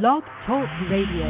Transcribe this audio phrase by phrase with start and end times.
[0.00, 1.26] Blog Talk Radio.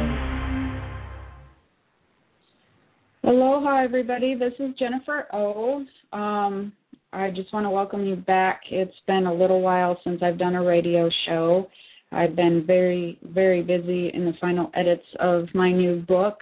[3.25, 4.35] Aloha, everybody.
[4.35, 5.83] This is Jennifer O.
[6.13, 6.71] Um,
[7.11, 8.61] I just want to welcome you back.
[8.71, 11.67] It's been a little while since I've done a radio show.
[12.13, 16.37] I've been very, very busy in the final edits of my new book.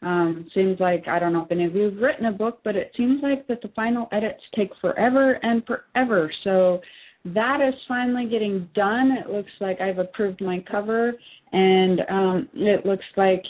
[0.00, 2.76] Um, seems like I don't know if any of you have written a book, but
[2.76, 6.30] it seems like that the final edits take forever and forever.
[6.44, 6.82] So
[7.24, 9.12] that is finally getting done.
[9.12, 11.14] It looks like I've approved my cover,
[11.52, 13.42] and um, it looks like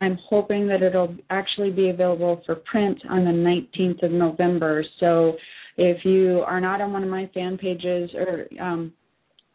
[0.00, 4.84] I'm hoping that it'll actually be available for print on the 19th of November.
[5.00, 5.36] So
[5.76, 8.92] if you are not on one of my fan pages or um,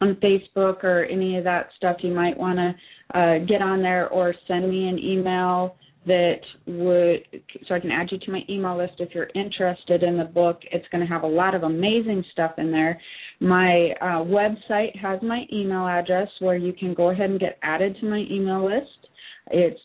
[0.00, 4.08] on Facebook or any of that stuff, you might want to uh, get on there
[4.08, 7.26] or send me an email that would
[7.68, 10.60] so I can add you to my email list if you're interested in the book.
[10.72, 12.98] It's going to have a lot of amazing stuff in there.
[13.40, 17.98] My uh, website has my email address where you can go ahead and get added
[18.00, 19.08] to my email list.
[19.50, 19.80] It's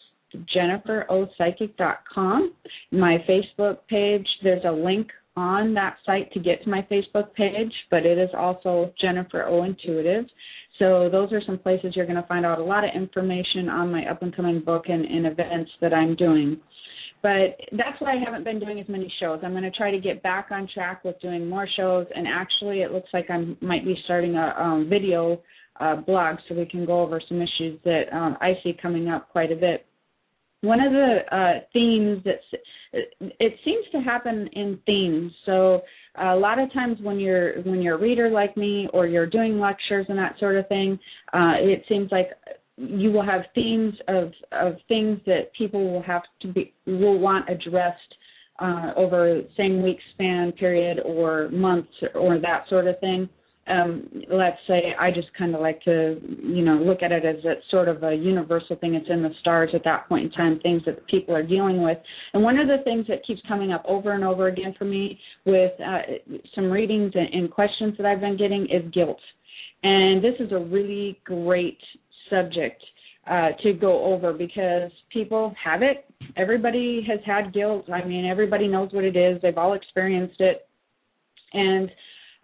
[0.55, 2.53] jenniferopsychic.com.
[2.91, 7.73] My Facebook page, there's a link on that site to get to my Facebook page,
[7.91, 10.25] but it is also Jennifer O Intuitive.
[10.79, 13.91] So those are some places you're going to find out a lot of information on
[13.91, 16.59] my up and coming book and, and events that I'm doing.
[17.21, 19.39] But that's why I haven't been doing as many shows.
[19.43, 22.81] I'm going to try to get back on track with doing more shows, and actually,
[22.81, 25.41] it looks like I might be starting a um, video
[25.79, 29.29] uh, blog so we can go over some issues that um, I see coming up
[29.29, 29.85] quite a bit
[30.65, 32.39] one of the uh, themes that
[33.39, 35.31] it seems to happen in themes.
[35.45, 35.81] So
[36.19, 39.59] a lot of times when you're when you're a reader like me or you're doing
[39.59, 40.99] lectures and that sort of thing,
[41.33, 42.29] uh, it seems like
[42.77, 47.49] you will have themes of of things that people will have to be will want
[47.49, 48.15] addressed
[48.59, 53.29] uh, over same week span period or months or that sort of thing
[53.67, 57.37] um, let's say I just kind of like to, you know, look at it as
[57.43, 58.93] it's sort of a universal thing.
[58.93, 61.97] It's in the stars at that point in time, things that people are dealing with.
[62.33, 65.19] And one of the things that keeps coming up over and over again for me
[65.45, 66.01] with uh,
[66.53, 69.19] some readings and, and questions that I've been getting is guilt.
[69.81, 71.79] And this is a really great
[72.29, 72.83] subject
[73.27, 76.05] uh, to go over because people have it.
[76.37, 77.89] Everybody has had guilt.
[77.91, 79.41] I mean, everybody knows what it is.
[79.41, 80.67] They've all experienced it.
[81.53, 81.89] And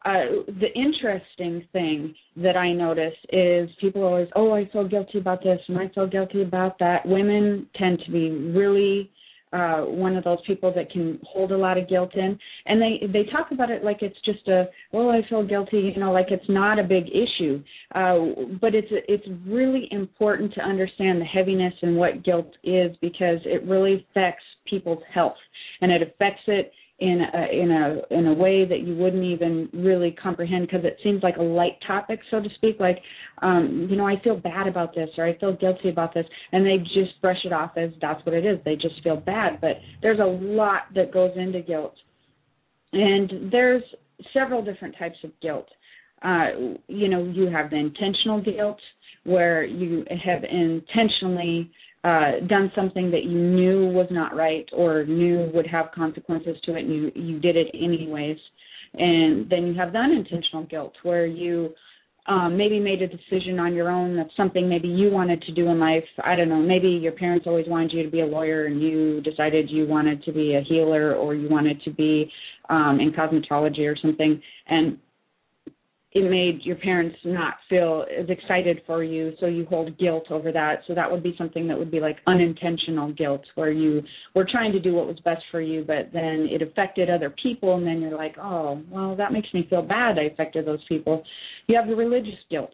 [0.03, 5.43] uh, the interesting thing that I notice is people always, oh, I feel guilty about
[5.43, 7.05] this and I feel guilty about that.
[7.05, 9.11] Women tend to be really
[9.53, 13.05] uh one of those people that can hold a lot of guilt in and they
[13.11, 16.27] they talk about it like it's just a well i feel guilty you know like
[16.29, 17.61] it's not a big issue
[17.95, 18.17] uh
[18.61, 23.61] but it's it's really important to understand the heaviness and what guilt is because it
[23.65, 25.35] really affects people's health
[25.81, 29.67] and it affects it in a in a in a way that you wouldn't even
[29.73, 32.99] really comprehend because it seems like a light topic so to speak like
[33.41, 36.63] um you know I feel bad about this or I feel guilty about this and
[36.63, 38.59] they just brush it off as that's what it is.
[38.63, 41.95] They just feel bad but there's a lot that goes into guilt.
[42.93, 43.83] And there's
[44.31, 45.69] several different types of guilt.
[46.21, 48.79] Uh you know you have the intentional guilt
[49.23, 51.71] where you have intentionally
[52.03, 56.75] uh, done something that you knew was not right or knew would have consequences to
[56.75, 58.37] it, and you you did it anyways.
[58.93, 61.73] And then you have the unintentional guilt, where you
[62.27, 65.67] um, maybe made a decision on your own of something maybe you wanted to do
[65.69, 66.03] in life.
[66.23, 66.61] I don't know.
[66.61, 70.23] Maybe your parents always wanted you to be a lawyer, and you decided you wanted
[70.23, 72.31] to be a healer, or you wanted to be
[72.69, 74.41] um, in cosmetology or something.
[74.67, 74.97] And
[76.13, 80.51] it made your parents not feel as excited for you so you hold guilt over
[80.51, 80.81] that.
[80.87, 84.01] So that would be something that would be like unintentional guilt where you
[84.35, 87.75] were trying to do what was best for you but then it affected other people
[87.77, 91.23] and then you're like oh well that makes me feel bad i affected those people.
[91.67, 92.71] You have the religious guilt.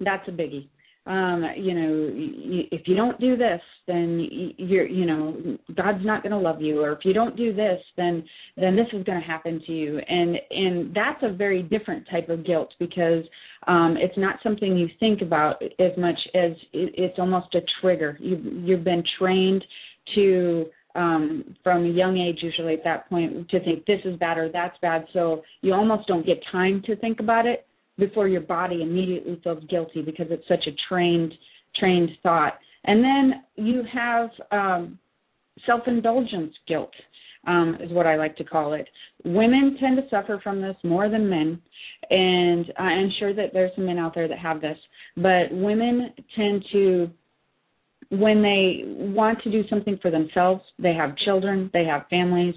[0.00, 0.68] That's a biggie
[1.08, 2.10] um you know
[2.70, 6.82] if you don't do this then you're you know god's not going to love you.
[6.82, 8.22] Or if you don't do this then
[8.56, 9.98] then this is going to happen to you.
[9.98, 13.24] And and that's a very different type of guilt because
[13.66, 18.18] um it's not something you think about as much as it, it's almost a trigger.
[18.20, 19.64] You you've been trained
[20.14, 24.36] to um from a young age usually at that point to think this is bad
[24.36, 25.06] or that's bad.
[25.14, 27.64] So you almost don't get time to think about it
[27.98, 31.34] before your body immediately feels guilty because it's such a trained
[31.76, 32.54] trained thought.
[32.84, 34.98] And then you have um,
[35.66, 36.92] self-indulgence guilt
[37.46, 38.88] um, is what I like to call it.
[39.24, 41.60] Women tend to suffer from this more than men,
[42.10, 44.78] and I'm sure that there's some men out there that have this.
[45.16, 47.10] But women tend to,
[48.10, 52.54] when they want to do something for themselves, they have children, they have families.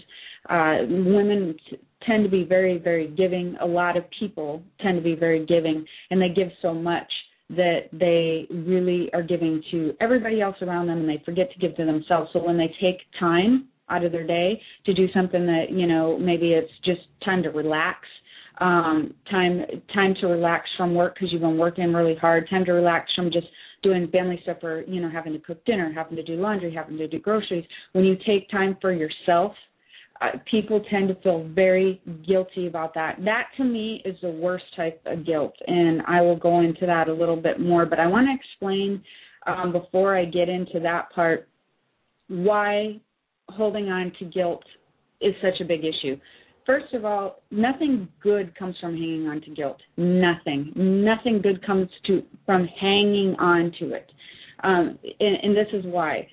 [0.50, 1.56] Uh, women
[2.06, 3.56] tend to be very, very giving.
[3.62, 7.12] A lot of people tend to be very giving, and they give so much
[7.50, 11.76] that they really are giving to everybody else around them and they forget to give
[11.76, 12.30] to themselves.
[12.32, 16.18] So when they take time out of their day to do something that, you know,
[16.18, 18.00] maybe it's just time to relax,
[18.60, 19.62] um time
[19.94, 23.32] time to relax from work because you've been working really hard, time to relax from
[23.32, 23.48] just
[23.84, 26.98] doing family stuff or, you know, having to cook dinner, having to do laundry, having
[26.98, 27.66] to do groceries.
[27.94, 29.54] When you take time for yourself,
[30.50, 33.18] people tend to feel very guilty about that.
[33.26, 37.08] That to me is the worst type of guilt, and I will go into that
[37.08, 37.86] a little bit more.
[37.86, 39.04] But I want to explain
[39.48, 41.48] um, before I get into that part
[42.28, 43.00] why
[43.50, 44.64] holding on to guilt
[45.20, 46.18] is such a big issue.
[46.66, 49.82] First of all, nothing good comes from hanging on to guilt.
[49.98, 50.72] Nothing.
[50.76, 54.12] Nothing good comes to from hanging on to it.
[54.64, 56.28] Um, and, and this is why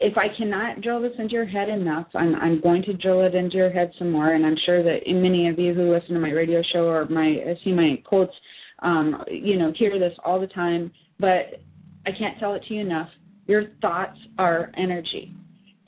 [0.00, 3.34] if I cannot drill this into your head enough, I'm I'm going to drill it
[3.34, 6.20] into your head some more, and I'm sure that many of you who listen to
[6.20, 8.32] my radio show or my see my quotes,
[8.80, 10.90] um, you know, hear this all the time.
[11.18, 11.60] But
[12.06, 13.08] I can't tell it to you enough.
[13.46, 15.34] Your thoughts are energy,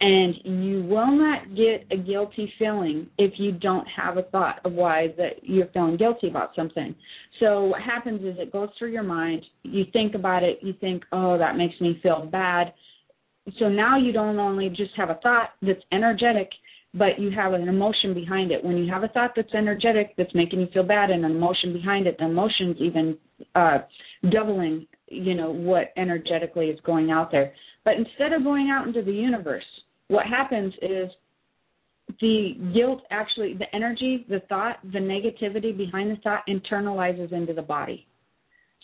[0.01, 4.73] and you will not get a guilty feeling if you don't have a thought of
[4.73, 6.95] why that you're feeling guilty about something.
[7.41, 9.43] So what happens is it goes through your mind.
[9.63, 10.59] You think about it.
[10.61, 12.75] You think, oh, that makes me feel bad
[13.59, 16.51] so now you don't only just have a thought that's energetic
[16.95, 18.63] but you have an emotion behind it.
[18.63, 21.73] When you have a thought that's energetic that's making you feel bad and an emotion
[21.73, 23.17] behind it the emotion's even
[23.55, 23.79] uh
[24.31, 27.53] doubling you know what energetically is going out there.
[27.85, 29.65] But instead of going out into the universe
[30.09, 31.11] what happens is
[32.21, 37.63] the guilt actually the energy the thought the negativity behind the thought internalizes into the
[37.63, 38.07] body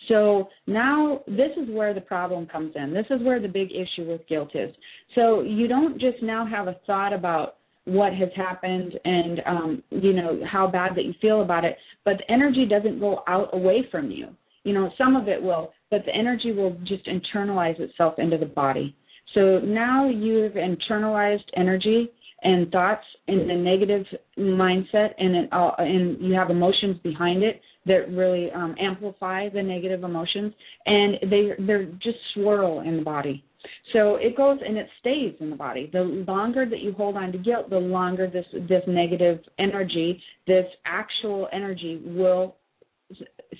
[0.07, 2.93] so now this is where the problem comes in.
[2.93, 4.73] This is where the big issue with guilt is.
[5.15, 7.55] So you don't just now have a thought about
[7.85, 12.17] what has happened and um you know how bad that you feel about it, but
[12.17, 14.29] the energy doesn't go out away from you.
[14.63, 18.45] You know, some of it will, but the energy will just internalize itself into the
[18.45, 18.95] body.
[19.33, 22.11] So now you've internalized energy
[22.41, 24.05] and thoughts in a negative
[24.37, 29.61] mindset and it, uh, and you have emotions behind it that really um, amplify the
[29.61, 30.53] negative emotions,
[30.85, 33.43] and they they're just swirl in the body.
[33.91, 35.89] So it goes and it stays in the body.
[35.91, 40.65] The longer that you hold on to guilt, the longer this this negative energy, this
[40.85, 42.55] actual energy will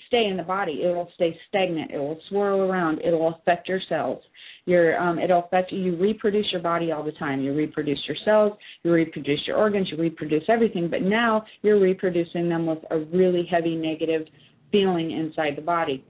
[0.06, 0.82] stay in the body.
[0.84, 1.90] It will stay stagnant.
[1.90, 3.00] It will swirl around.
[3.00, 4.22] It will affect your cells.
[4.66, 5.96] Your um, it'll affect you.
[5.96, 7.40] Reproduce your body all the time.
[7.40, 8.58] You reproduce your cells.
[8.82, 9.88] You reproduce your organs.
[9.90, 10.88] You reproduce everything.
[10.90, 14.26] But now you're reproducing them with a really heavy negative
[14.70, 16.04] feeling inside the body,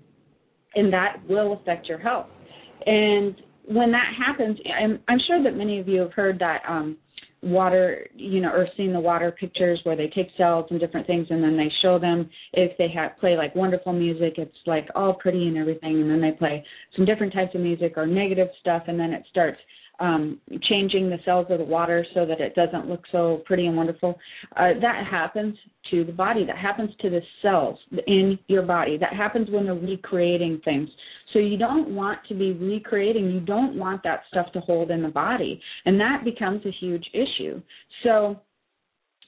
[0.74, 2.26] and that will affect your health.
[2.86, 3.36] And
[3.66, 6.96] when that happens, I'm, I'm sure that many of you have heard that um,
[7.42, 11.26] water, you know, or seeing the water pictures where they take cells and different things
[11.30, 12.28] and then they show them.
[12.52, 16.20] If they have play like wonderful music, it's like all pretty and everything, and then
[16.20, 16.64] they play
[16.96, 19.58] some different types of music or negative stuff, and then it starts
[20.00, 23.76] um, changing the cells of the water so that it doesn't look so pretty and
[23.76, 24.18] wonderful.
[24.56, 25.56] Uh, that happens
[25.90, 26.44] to the body.
[26.44, 28.96] That happens to the cells in your body.
[28.96, 30.88] That happens when they're recreating things.
[31.32, 33.30] So you don't want to be recreating.
[33.30, 37.04] You don't want that stuff to hold in the body, and that becomes a huge
[37.12, 37.62] issue.
[38.02, 38.40] So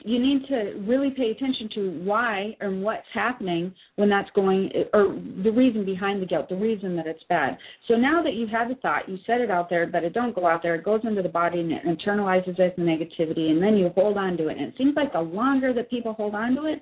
[0.05, 5.21] you need to really pay attention to why and what's happening when that's going or
[5.43, 7.57] the reason behind the guilt the reason that it's bad.
[7.89, 10.35] So now that you've had the thought you set it out there but it don't
[10.35, 10.75] go out there.
[10.75, 14.17] It goes into the body and it internalizes as the negativity and then you hold
[14.17, 14.59] on to it.
[14.59, 16.81] And it seems like the longer that people hold on to it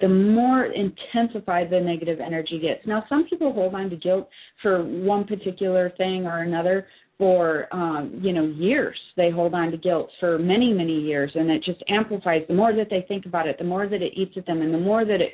[0.00, 2.84] the more intensified the negative energy gets.
[2.86, 4.28] Now some people hold on to guilt
[4.60, 6.86] for one particular thing or another
[7.18, 8.98] for um, you know years.
[9.16, 12.42] They hold on to guilt for many many years, and it just amplifies.
[12.48, 14.72] The more that they think about it, the more that it eats at them, and
[14.72, 15.32] the more that it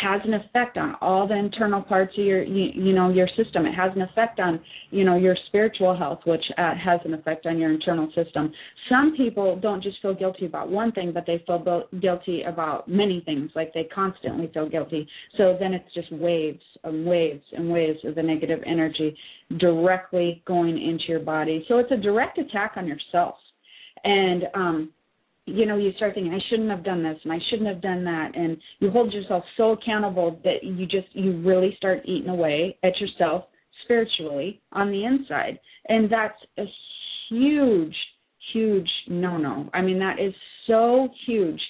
[0.00, 3.66] has an effect on all the internal parts of your you, you know your system.
[3.66, 7.46] It has an effect on you know your spiritual health which uh, has an effect
[7.46, 8.52] on your internal system.
[8.88, 13.22] Some people don't just feel guilty about one thing but they feel guilty about many
[13.24, 13.50] things.
[13.54, 15.06] Like they constantly feel guilty.
[15.36, 19.16] So then it's just waves and waves and waves of the negative energy
[19.58, 21.64] directly going into your body.
[21.68, 23.34] So it's a direct attack on yourself.
[24.04, 24.90] And um
[25.52, 28.04] you know, you start thinking, I shouldn't have done this and I shouldn't have done
[28.04, 32.78] that and you hold yourself so accountable that you just you really start eating away
[32.82, 33.44] at yourself
[33.84, 35.58] spiritually on the inside.
[35.88, 36.64] And that's a
[37.28, 37.94] huge,
[38.52, 39.68] huge no no.
[39.74, 40.34] I mean that is
[40.66, 41.60] so huge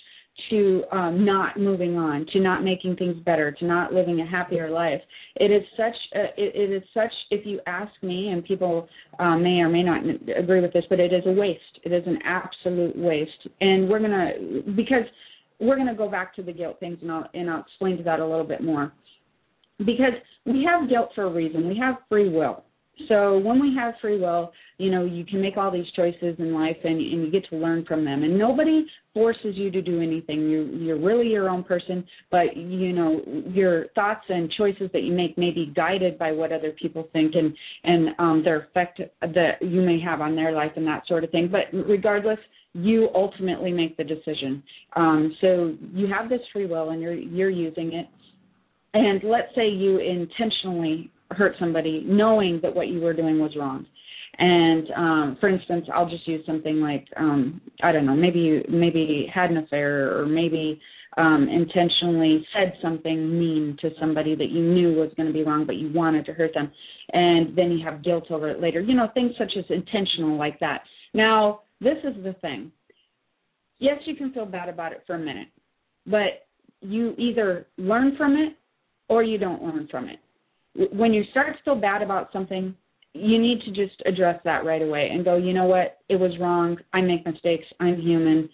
[0.50, 4.70] to um, not moving on, to not making things better, to not living a happier
[4.70, 5.00] life.
[5.36, 5.94] It is such.
[6.14, 7.12] A, it, it is such.
[7.30, 10.02] If you ask me, and people uh, may or may not
[10.36, 11.60] agree with this, but it is a waste.
[11.84, 13.48] It is an absolute waste.
[13.60, 14.30] And we're gonna
[14.74, 15.04] because
[15.60, 18.20] we're gonna go back to the guilt things, and I'll and I'll explain to that
[18.20, 18.92] a little bit more.
[19.78, 21.68] because we have guilt for a reason.
[21.68, 22.64] We have free will.
[23.08, 26.52] So when we have free will, you know, you can make all these choices in
[26.52, 28.22] life and, and you get to learn from them.
[28.22, 30.48] And nobody forces you to do anything.
[30.48, 35.12] You're you're really your own person, but you know, your thoughts and choices that you
[35.12, 39.62] make may be guided by what other people think and and um their effect that
[39.62, 41.50] you may have on their life and that sort of thing.
[41.50, 42.38] But regardless,
[42.74, 44.62] you ultimately make the decision.
[44.96, 48.06] Um so you have this free will and you're you're using it.
[48.94, 53.86] And let's say you intentionally hurt somebody knowing that what you were doing was wrong.
[54.38, 58.62] And um for instance i'll just use something like um i don't know maybe you
[58.68, 60.80] maybe had an affair or maybe
[61.18, 65.66] um intentionally said something mean to somebody that you knew was going to be wrong
[65.66, 66.72] but you wanted to hurt them
[67.12, 68.80] and then you have guilt over it later.
[68.80, 70.80] You know things such as intentional like that.
[71.12, 72.72] Now this is the thing.
[73.80, 75.48] Yes you can feel bad about it for a minute
[76.06, 76.46] but
[76.80, 78.56] you either learn from it
[79.08, 80.18] or you don't learn from it
[80.74, 82.74] when you start to feel bad about something,
[83.14, 86.32] you need to just address that right away and go, you know what, it was
[86.40, 86.76] wrong.
[86.92, 87.64] I make mistakes.
[87.78, 88.48] I'm human.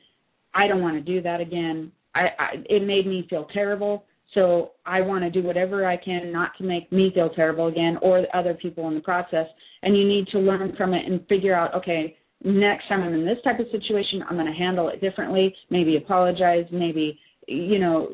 [0.55, 1.93] I don't want to do that again.
[2.15, 4.05] I, I it made me feel terrible.
[4.35, 7.99] So I want to do whatever I can not to make me feel terrible again
[8.03, 9.47] or other people in the process.
[9.83, 13.25] And you need to learn from it and figure out, okay, next time I'm in
[13.25, 15.55] this type of situation, I'm going to handle it differently.
[15.71, 16.67] Maybe apologize.
[16.73, 18.11] Maybe you know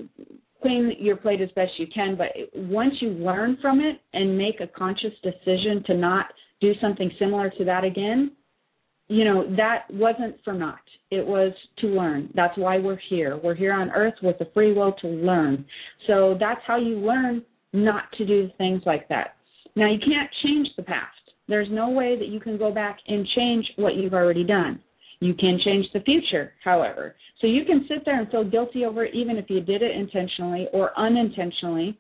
[0.65, 4.61] clean your plate as best you can, but once you learn from it and make
[4.61, 6.27] a conscious decision to not
[6.63, 8.33] do something similar to that again,
[9.09, 10.79] you know, that wasn't for naught.
[11.11, 12.31] It was to learn.
[12.35, 13.37] That's why we're here.
[13.37, 15.67] We're here on earth with the free will to learn.
[16.07, 17.43] So that's how you learn
[17.75, 19.37] not to do things like that.
[19.77, 21.19] Now, you can't change the past.
[21.47, 24.81] There's no way that you can go back and change what you've already done.
[25.21, 27.15] You can change the future, however.
[27.41, 29.97] So you can sit there and feel guilty over it, even if you did it
[29.97, 31.99] intentionally or unintentionally.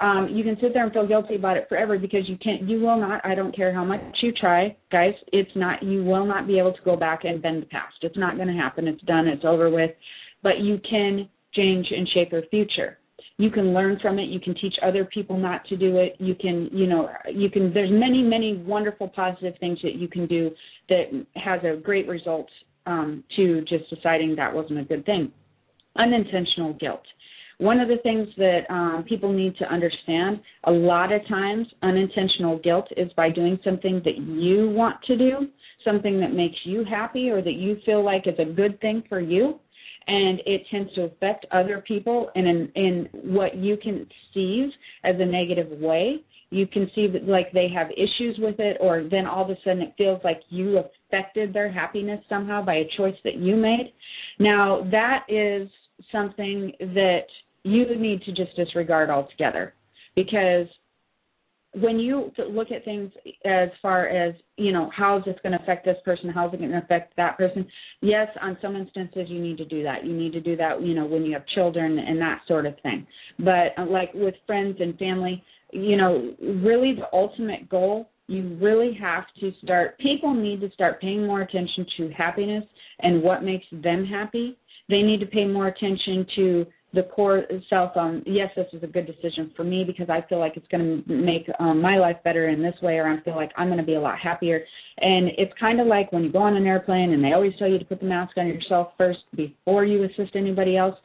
[0.00, 2.80] Um, you can sit there and feel guilty about it forever because you can't, you
[2.80, 3.24] will not.
[3.24, 5.14] I don't care how much you try, guys.
[5.32, 5.82] It's not.
[5.82, 7.94] You will not be able to go back and bend the past.
[8.02, 8.86] It's not going to happen.
[8.86, 9.26] It's done.
[9.26, 9.92] It's over with.
[10.42, 12.98] But you can change and shape your future
[13.38, 14.28] you can learn from it.
[14.28, 16.16] You can teach other people not to do it.
[16.18, 20.26] You can you know you can there's many many wonderful positive things that you can
[20.26, 20.50] do
[20.88, 22.48] that has a great result
[22.86, 25.32] um, to just deciding that wasn't a good thing.
[25.96, 27.02] Unintentional guilt.
[27.58, 32.58] One of the things that um, people need to understand a lot of times unintentional
[32.58, 35.48] guilt is by doing something that you want to do
[35.84, 39.20] something that makes you happy or that you feel like is a good thing for
[39.20, 39.58] you
[40.06, 44.70] and it tends to affect other people in an, in what you can see
[45.04, 46.22] as a negative way.
[46.50, 49.56] You can see that like they have issues with it, or then all of a
[49.64, 53.92] sudden it feels like you affected their happiness somehow by a choice that you made.
[54.38, 55.68] Now that is
[56.12, 57.26] something that
[57.64, 59.74] you need to just disregard altogether
[60.14, 60.68] because
[61.80, 63.12] when you look at things
[63.44, 66.30] as far as you know how is this going to affect this person?
[66.30, 67.66] How is it going to affect that person?
[68.00, 70.04] Yes on some instances you need to do that.
[70.04, 72.74] You need to do that you know when you have children and that sort of
[72.82, 73.06] thing.
[73.38, 75.42] But uh, like with friends and family
[75.72, 81.00] you know really the ultimate goal you really have to start people need to start
[81.00, 82.64] paying more attention to happiness
[83.00, 84.56] and what makes them happy.
[84.88, 88.86] They need to pay more attention to the core self um yes this is a
[88.86, 92.16] good decision for me because i feel like it's going to make um, my life
[92.24, 94.64] better in this way or i feel like i'm going to be a lot happier.
[94.98, 97.68] And it's kind of like when you go on an airplane and they always tell
[97.68, 100.96] you to put the mask on yourself first before you assist anybody else.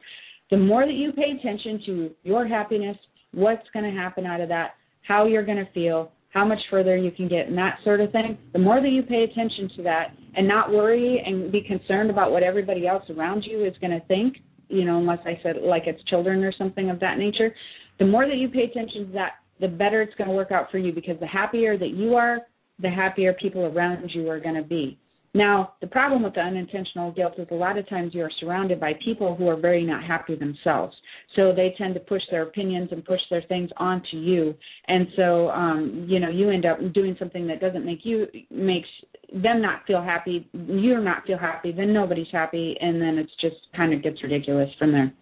[0.50, 2.96] The more that you pay attention to your happiness
[3.32, 4.72] what's going to happen out of that
[5.06, 8.12] how you're going to feel how much further you can get and that sort of
[8.12, 12.10] thing the more that you pay attention to that and not worry and be concerned
[12.10, 14.36] about what everybody else around you is going to think
[14.68, 17.54] you know, unless I said like it's children or something of that nature,
[17.98, 20.70] the more that you pay attention to that, the better it's going to work out
[20.70, 22.38] for you because the happier that you are,
[22.80, 24.98] the happier people around you are going to be.
[25.34, 28.92] Now, the problem with the unintentional guilt is a lot of times you're surrounded by
[29.02, 30.94] people who are very not happy themselves.
[31.36, 34.54] So they tend to push their opinions and push their things onto you.
[34.88, 38.88] And so, um, you know, you end up doing something that doesn't make you, makes
[39.32, 43.56] them not feel happy, You're not feel happy, then nobody's happy, and then it's just
[43.74, 45.14] kind of gets ridiculous from there.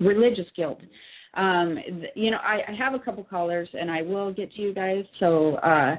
[0.00, 0.80] Religious guilt
[1.34, 1.78] um
[2.14, 5.04] you know I, I have a couple callers and i will get to you guys
[5.20, 5.94] so uh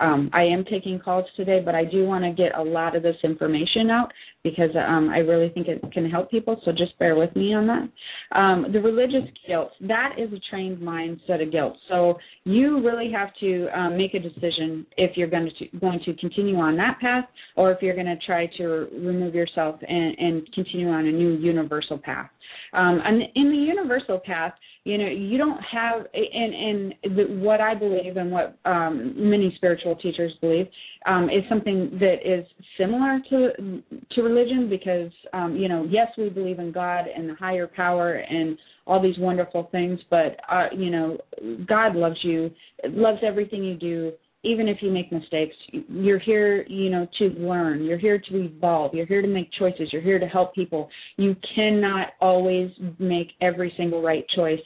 [0.00, 3.02] um, I am taking calls today, but I do want to get a lot of
[3.02, 4.12] this information out
[4.42, 6.60] because um, I really think it can help people.
[6.64, 8.38] So just bear with me on that.
[8.38, 11.76] Um, the religious guilt that is a trained mindset of guilt.
[11.88, 16.14] So you really have to um, make a decision if you're going to going to
[16.14, 17.24] continue on that path
[17.56, 21.36] or if you're going to try to remove yourself and, and continue on a new
[21.36, 22.30] universal path.
[22.72, 24.52] Um, and in the universal path,
[24.84, 29.52] you know, you don't have, and and the, what I believe and what um, many
[29.56, 30.66] spiritual teachers believe
[31.06, 32.44] um, is something that is
[32.78, 37.34] similar to to religion because, um, you know, yes, we believe in God and the
[37.34, 41.18] higher power and all these wonderful things, but uh, you know,
[41.66, 42.50] God loves you,
[42.84, 44.12] loves everything you do
[44.46, 45.56] even if you make mistakes,
[45.88, 47.84] you're here, you know, to learn.
[47.84, 48.94] You're here to evolve.
[48.94, 49.88] You're here to make choices.
[49.92, 50.88] You're here to help people.
[51.16, 54.60] You cannot always make every single right choice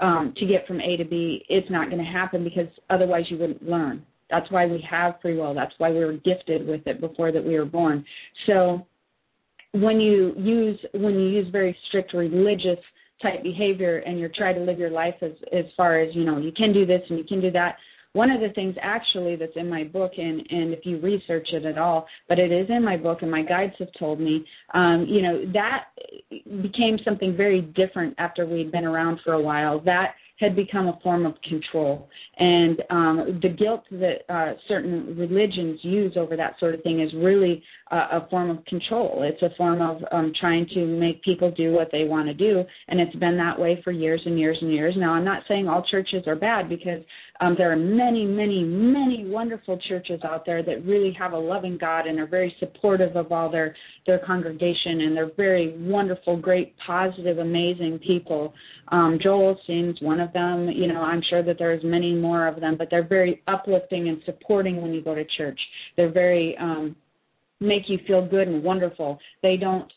[0.00, 1.44] um, to get from A to B.
[1.48, 4.04] It's not going to happen because otherwise you wouldn't learn.
[4.30, 5.54] That's why we have free will.
[5.54, 8.04] That's why we were gifted with it before that we were born.
[8.46, 8.86] So
[9.72, 12.78] when you use when you use very strict religious
[13.22, 16.38] type behavior and you're trying to live your life as as far as you know
[16.38, 17.76] you can do this and you can do that
[18.12, 21.64] one of the things actually that's in my book and and if you research it
[21.64, 24.44] at all but it is in my book and my guides have told me
[24.74, 25.84] um you know that
[26.62, 30.98] became something very different after we'd been around for a while that had become a
[31.02, 32.08] form of control.
[32.38, 37.10] And um, the guilt that uh, certain religions use over that sort of thing is
[37.14, 39.22] really uh, a form of control.
[39.22, 42.64] It's a form of um, trying to make people do what they want to do,
[42.88, 44.94] and it's been that way for years and years and years.
[44.96, 47.02] Now, I'm not saying all churches are bad because
[47.40, 51.78] um, there are many, many, many wonderful churches out there that really have a loving
[51.78, 53.74] God and are very supportive of all their
[54.06, 58.52] their congregation, and they're very wonderful, great, positive, amazing people.
[58.88, 60.68] Um, Joel Osteen's one of them.
[60.68, 64.20] You know, I'm sure that there's many more of them, but they're very uplifting and
[64.26, 65.60] supporting when you go to church.
[65.96, 66.94] They're very um,
[67.60, 69.18] make you feel good and wonderful.
[69.42, 69.90] They don't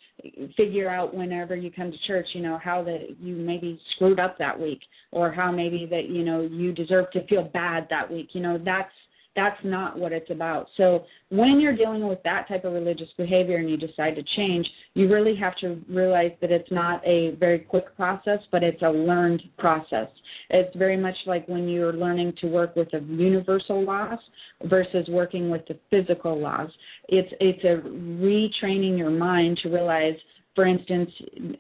[0.55, 4.37] figure out whenever you come to church, you know, how that you maybe screwed up
[4.37, 4.79] that week
[5.11, 8.29] or how maybe that, you know, you deserve to feel bad that week.
[8.33, 8.91] You know, that's
[9.35, 10.67] that's not what it's about.
[10.77, 14.67] So when you're dealing with that type of religious behavior and you decide to change,
[14.93, 18.89] you really have to realize that it's not a very quick process, but it's a
[18.89, 20.07] learned process.
[20.49, 24.19] It's very much like when you're learning to work with the universal laws
[24.65, 26.69] versus working with the physical laws.
[27.09, 30.15] It's it's a retraining your mind to realize
[30.55, 31.09] for instance,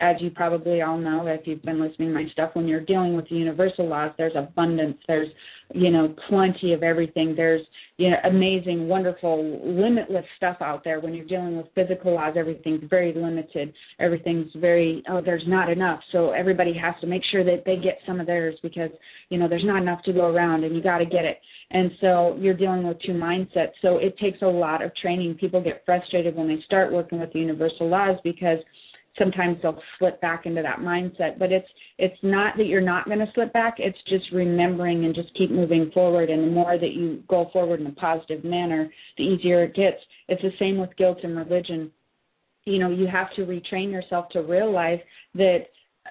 [0.01, 3.15] as you probably all know if you've been listening to my stuff, when you're dealing
[3.15, 5.29] with the universal laws, there's abundance, there's
[5.73, 7.33] you know plenty of everything.
[7.35, 7.61] There's
[7.97, 10.99] you know amazing, wonderful, limitless stuff out there.
[10.99, 13.73] When you're dealing with physical laws, everything's very limited.
[13.99, 15.99] Everything's very oh, there's not enough.
[16.11, 18.91] So everybody has to make sure that they get some of theirs because
[19.29, 21.39] you know there's not enough to go around, and you got to get it.
[21.71, 23.71] And so you're dealing with two mindsets.
[23.81, 25.35] So it takes a lot of training.
[25.35, 28.59] People get frustrated when they start working with the universal laws because
[29.17, 33.19] sometimes they'll slip back into that mindset but it's it's not that you're not going
[33.19, 36.29] to slip back it's just remembering and just keep moving forward.
[36.29, 39.97] And the more that you go forward in a positive manner the easier it gets.
[40.27, 41.91] It's the same with guilt and religion.
[42.65, 44.99] You know you have to retrain yourself to realize
[45.35, 45.65] that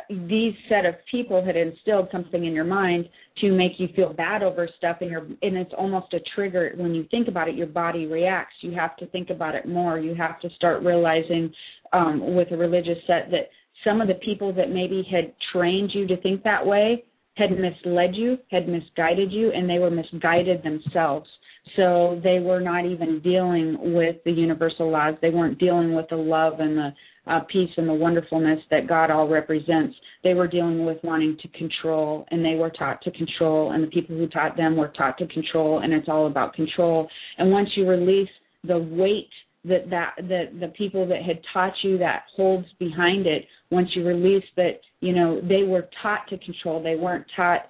[0.09, 3.09] these set of people had instilled something in your mind
[3.41, 6.73] to make you feel bad over stuff and your and it's almost a trigger.
[6.77, 8.55] When you think about it your body reacts.
[8.61, 9.99] You have to think about it more.
[9.99, 11.53] You have to start realizing
[11.93, 13.51] um with a religious set that
[13.85, 17.05] some of the people that maybe had trained you to think that way
[17.37, 21.29] had misled you had misguided you and they were misguided themselves.
[21.77, 25.15] So they were not even dealing with the universal laws.
[25.23, 26.91] They weren't dealing with the love and the
[27.27, 29.95] uh, peace and the wonderfulness that God all represents.
[30.25, 33.89] They were dealing with wanting to control, and they were taught to control, and the
[33.89, 37.09] people who taught them were taught to control, and it's all about control.
[37.39, 38.29] And once you release
[38.65, 39.31] the weight
[39.65, 44.05] that that that the people that had taught you that holds behind it, once you
[44.05, 46.83] release that, you know, they were taught to control.
[46.83, 47.61] They weren't taught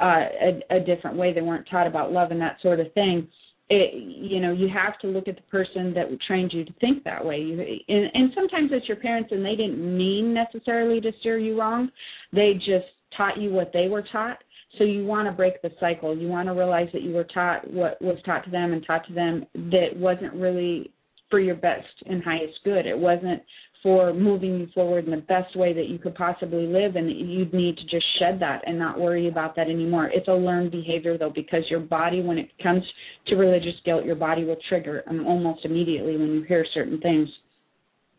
[0.00, 0.26] uh,
[0.70, 1.32] a, a different way.
[1.32, 3.28] They weren't taught about love and that sort of thing
[3.70, 7.04] it, you know you have to look at the person that trained you to think
[7.04, 7.38] that way.
[7.38, 11.58] You, and, and sometimes it's your parents and they didn't mean necessarily to steer you
[11.58, 11.90] wrong.
[12.32, 14.38] They just taught you what they were taught.
[14.76, 16.16] So you want to break the cycle.
[16.16, 19.06] You want to realize that you were taught what was taught to them and taught
[19.08, 20.92] to them that wasn't really
[21.30, 22.86] for your best and highest good.
[22.86, 23.42] It wasn't
[23.82, 27.54] for moving you forward in the best way that you could possibly live and you'd
[27.54, 30.10] need to just shed that and not worry about that anymore.
[30.12, 32.82] It's a learned behavior though because your body when it comes
[33.28, 37.28] to religious guilt your body will trigger um, almost immediately when you hear certain things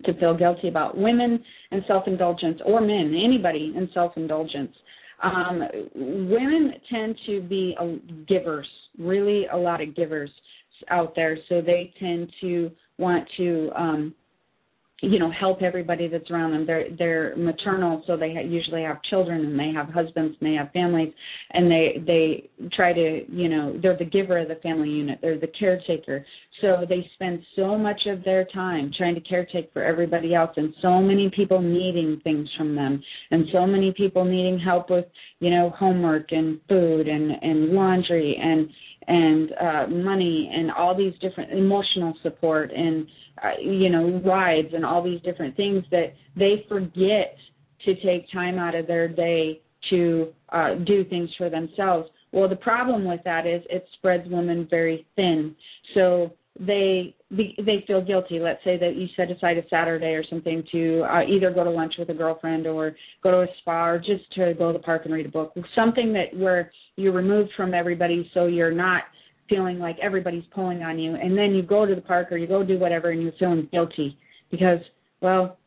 [0.06, 4.72] to feel guilty about women and self-indulgence or men anybody in self-indulgence.
[5.22, 7.76] Um, women tend to be
[8.28, 8.68] givers
[8.98, 10.32] really a lot of givers
[10.90, 14.14] out there, so they tend to want to um
[15.02, 16.66] you know help everybody that's around them.
[16.66, 20.56] They're they're maternal so they ha- usually have children and they have husbands and they
[20.56, 21.14] have families.
[21.52, 25.20] And they they try to you know they're the giver of the family unit.
[25.22, 26.26] They're the caretaker.
[26.62, 30.74] So they spend so much of their time trying to caretake for everybody else and
[30.82, 33.02] so many people needing things from them.
[33.32, 35.06] And so many people needing help with
[35.40, 38.70] you know homework and food and and laundry and
[39.08, 43.08] and uh money and all these different emotional support and
[43.62, 47.36] you know rides and all these different things that they forget
[47.86, 52.10] to take time out of their day to uh do things for themselves.
[52.32, 55.56] Well the problem with that is it spreads women very thin.
[55.94, 58.40] So they they feel guilty.
[58.40, 61.70] Let's say that you set aside a saturday or something to uh, either go to
[61.70, 64.84] lunch with a girlfriend or go to a spa or just to go to the
[64.84, 65.56] park and read a book.
[65.76, 69.04] Something that where you're removed from everybody so you're not
[69.50, 72.48] feeling like everybody's pulling on you and then you go to the park or you
[72.48, 74.18] go do whatever and you're feeling guilty
[74.52, 74.80] because
[75.22, 75.58] well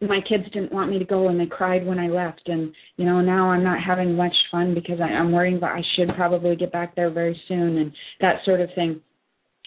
[0.00, 2.42] my kids didn't want me to go and they cried when I left.
[2.46, 5.82] And you know now I'm not having much fun because I, I'm worrying about I
[5.96, 9.00] should probably get back there very soon and that sort of thing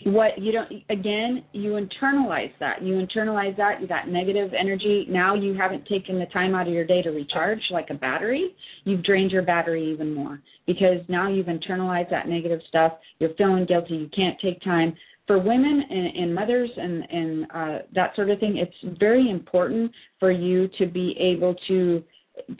[0.05, 2.81] what you don't again you internalize that.
[2.81, 5.05] You internalize that you got negative energy.
[5.07, 8.55] Now you haven't taken the time out of your day to recharge like a battery.
[8.85, 12.93] You've drained your battery even more because now you've internalized that negative stuff.
[13.19, 13.95] You're feeling guilty.
[13.95, 14.95] You can't take time.
[15.27, 19.91] For women and, and mothers and and uh that sort of thing it's very important
[20.19, 22.03] for you to be able to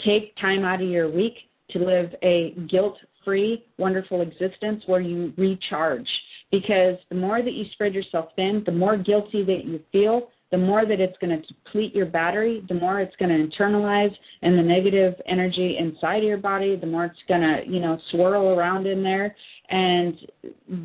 [0.06, 1.34] take time out of your week
[1.72, 6.08] to live a guilt free wonderful existence where you recharge
[6.54, 10.58] because the more that you spread yourself thin, the more guilty that you feel, the
[10.58, 14.13] more that it's going to deplete your battery, the more it's going to internalize
[14.44, 17.98] and the negative energy inside of your body, the more it's going to, you know,
[18.12, 19.36] swirl around in there
[19.72, 20.16] and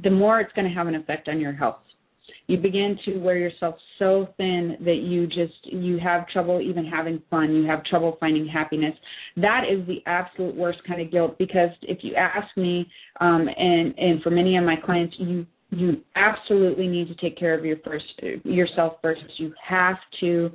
[0.03, 1.81] the more it's going to have an effect on your health.
[2.47, 7.23] You begin to wear yourself so thin that you just you have trouble even having
[7.29, 8.95] fun, you have trouble finding happiness.
[9.37, 13.95] That is the absolute worst kind of guilt because if you ask me um and
[13.99, 17.77] and for many of my clients you you absolutely need to take care of your
[17.85, 18.05] first
[18.45, 19.21] yourself first.
[19.37, 20.51] You have to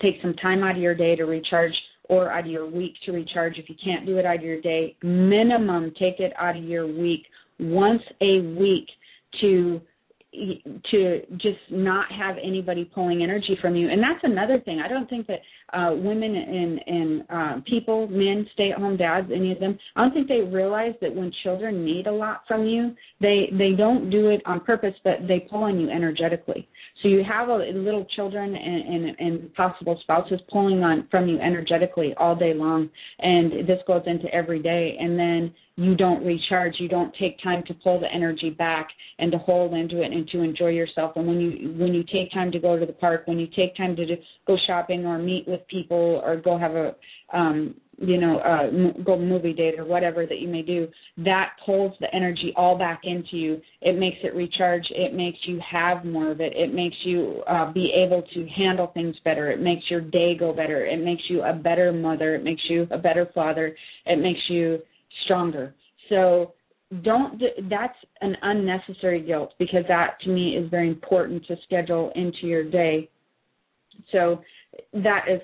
[0.00, 1.72] take some time out of your day to recharge
[2.04, 3.58] or out of your week to recharge.
[3.58, 6.86] If you can't do it out of your day, minimum take it out of your
[6.86, 7.24] week
[7.58, 8.88] once a week
[9.40, 9.80] to
[10.32, 13.90] to just not have anybody pulling energy from you.
[13.90, 14.80] And that's another thing.
[14.84, 15.40] I don't think that
[15.72, 20.02] uh women and and uh people men stay at home dads any of them i
[20.02, 24.10] don't think they realize that when children need a lot from you they they don't
[24.10, 26.68] do it on purpose but they pull on you energetically
[27.02, 31.38] so you have a, little children and, and and possible spouses pulling on from you
[31.38, 32.90] energetically all day long.
[33.18, 34.96] And this goes into every day.
[35.00, 36.74] And then you don't recharge.
[36.78, 40.28] You don't take time to pull the energy back and to hold into it and
[40.28, 41.12] to enjoy yourself.
[41.16, 43.76] And when you when you take time to go to the park when you take
[43.76, 46.94] time to do, go shopping or meet with people or go have a
[47.32, 51.92] um you know uh go movie date or whatever that you may do that pulls
[52.00, 53.60] the energy all back into you.
[53.82, 54.84] It makes it recharge.
[54.90, 56.54] It makes you have more of it.
[56.56, 59.50] It makes you uh be able to handle things better.
[59.50, 60.86] It makes your day go better.
[60.86, 62.34] It makes you a better mother.
[62.34, 63.76] It makes you a better father.
[64.06, 64.78] It makes you
[65.24, 65.74] stronger.
[66.08, 66.54] So
[67.02, 72.46] don't that's an unnecessary guilt because that to me is very important to schedule into
[72.46, 73.10] your day.
[74.10, 74.40] So
[74.94, 75.40] that is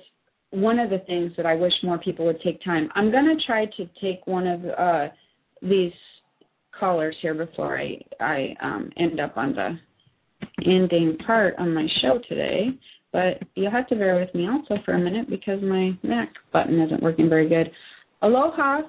[0.50, 2.88] one of the things that I wish more people would take time.
[2.94, 5.08] I'm going to try to take one of uh,
[5.62, 5.92] these
[6.78, 9.78] callers here before I I um, end up on the
[10.64, 12.68] ending part on my show today.
[13.12, 16.80] But you'll have to bear with me also for a minute because my Mac button
[16.80, 17.70] isn't working very good.
[18.22, 18.80] Aloha,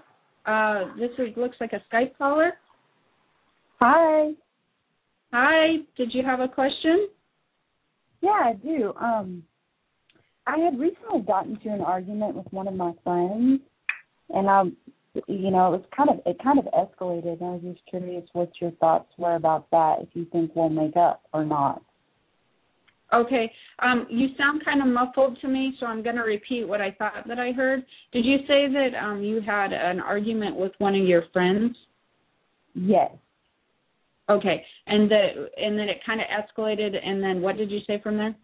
[0.45, 2.53] uh, this is, looks like a Skype caller.
[3.79, 4.31] Hi.
[5.31, 5.77] Hi.
[5.95, 7.07] Did you have a question?
[8.21, 8.93] Yeah, I do.
[8.99, 9.43] Um,
[10.47, 13.59] I had recently gotten into an argument with one of my friends,
[14.29, 14.63] and I,
[15.27, 17.41] you know, it was kind of it kind of escalated.
[17.41, 19.97] And I was just curious what your thoughts were about that.
[20.01, 21.81] If you think we'll make up or not.
[23.13, 23.51] Okay.
[23.79, 26.91] Um, you sound kind of muffled to me, so I'm going to repeat what I
[26.91, 27.83] thought that I heard.
[28.11, 31.75] Did you say that um, you had an argument with one of your friends?
[32.73, 33.11] Yes.
[34.29, 34.63] Okay.
[34.87, 38.17] And that and then it kind of escalated, and then what did you say from
[38.17, 38.35] there?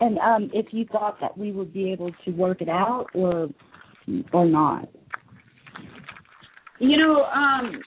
[0.00, 3.48] And um, if you thought that we would be able to work it out, or
[4.32, 4.88] or not.
[6.78, 7.80] You know, um,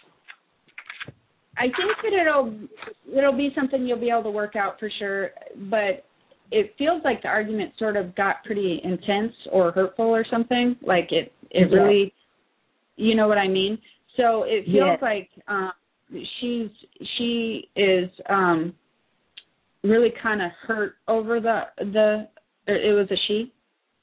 [1.58, 2.54] I think that it'll
[3.16, 5.32] it'll be something you'll be able to work out for sure,
[5.70, 6.06] but
[6.52, 10.76] it feels like the argument sort of got pretty intense or hurtful or something.
[10.82, 11.78] Like it it yeah.
[11.78, 12.14] really
[12.96, 13.78] you know what I mean?
[14.18, 14.96] So it feels yeah.
[15.02, 15.72] like um
[16.40, 16.70] she's
[17.18, 18.74] she is um
[19.84, 22.28] really kind of hurt over the the
[22.68, 23.52] it was a she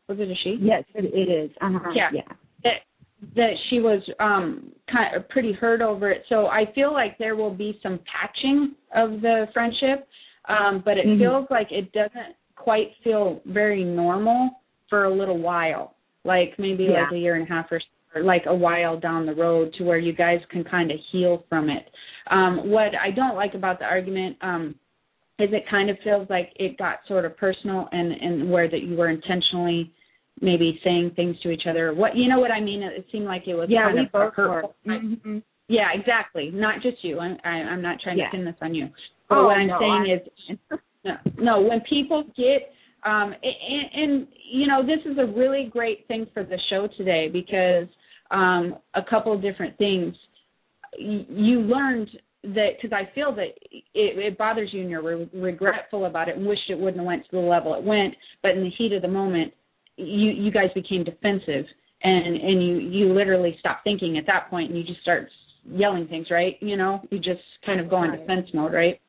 [0.09, 1.91] was it a she yes it, it is uh-huh.
[1.95, 6.65] yeah yeah that that she was um kind of pretty hurt over it so i
[6.75, 10.07] feel like there will be some patching of the friendship
[10.49, 11.21] um but it mm-hmm.
[11.21, 14.51] feels like it doesn't quite feel very normal
[14.89, 17.03] for a little while like maybe yeah.
[17.03, 17.81] like a year and a half or
[18.23, 21.69] like a while down the road to where you guys can kind of heal from
[21.69, 21.89] it.
[22.31, 24.75] Um, what I don't like about the argument um,
[25.39, 28.83] is it kind of feels like it got sort of personal and and where that
[28.83, 29.93] you were intentionally
[30.41, 31.95] maybe saying things to each other.
[31.95, 32.83] What you know what I mean?
[32.83, 34.35] It seemed like it was yeah, kind we of both
[34.87, 35.39] mm-hmm.
[35.69, 36.51] Yeah, exactly.
[36.53, 37.19] Not just you.
[37.19, 38.27] I'm I, I'm not trying yeah.
[38.27, 38.89] to pin this on you.
[39.29, 40.15] But oh, what I'm no, saying I...
[40.15, 42.73] is, no, no, when people get
[43.05, 47.29] um and, and you know this is a really great thing for the show today
[47.33, 47.89] because
[48.31, 50.15] um, a couple of different things.
[50.99, 52.09] You learned
[52.55, 56.37] that because I feel that it, it bothers you and you're re- regretful about it
[56.37, 58.93] and wished it wouldn't have went to the level it went, but in the heat
[58.93, 59.53] of the moment,
[59.97, 61.65] you you guys became defensive
[62.03, 65.29] and and you you literally stop thinking at that point and you just start
[65.69, 66.57] yelling things, right?
[66.61, 69.01] You know, you just kind of go on defense mode, right?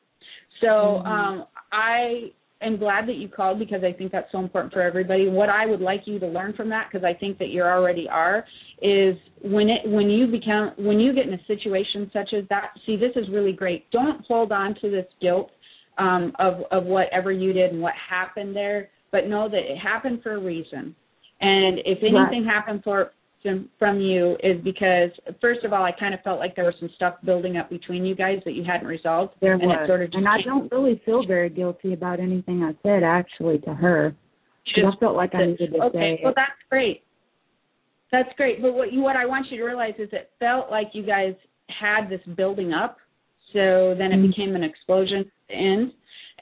[0.61, 1.07] So mm-hmm.
[1.07, 5.27] um, I am glad that you called because I think that's so important for everybody.
[5.29, 8.07] What I would like you to learn from that, because I think that you already
[8.09, 8.45] are,
[8.81, 12.71] is when it when you become when you get in a situation such as that.
[12.85, 13.89] See, this is really great.
[13.91, 15.51] Don't hold on to this guilt
[15.97, 20.21] um, of of whatever you did and what happened there, but know that it happened
[20.23, 20.95] for a reason.
[21.39, 22.53] And if anything right.
[22.53, 23.11] happened for
[23.79, 26.89] from you is because first of all, I kind of felt like there was some
[26.95, 29.33] stuff building up between you guys that you hadn't resolved.
[29.41, 32.63] There and was, it sort of and I don't really feel very guilty about anything
[32.63, 34.15] I said actually to her.
[34.65, 36.19] Just, I felt like I needed to okay, say.
[36.23, 37.03] well that's great.
[38.11, 38.61] That's great.
[38.61, 41.33] But what you what I want you to realize is it felt like you guys
[41.67, 42.97] had this building up,
[43.53, 44.27] so then it mm-hmm.
[44.27, 45.91] became an explosion at the end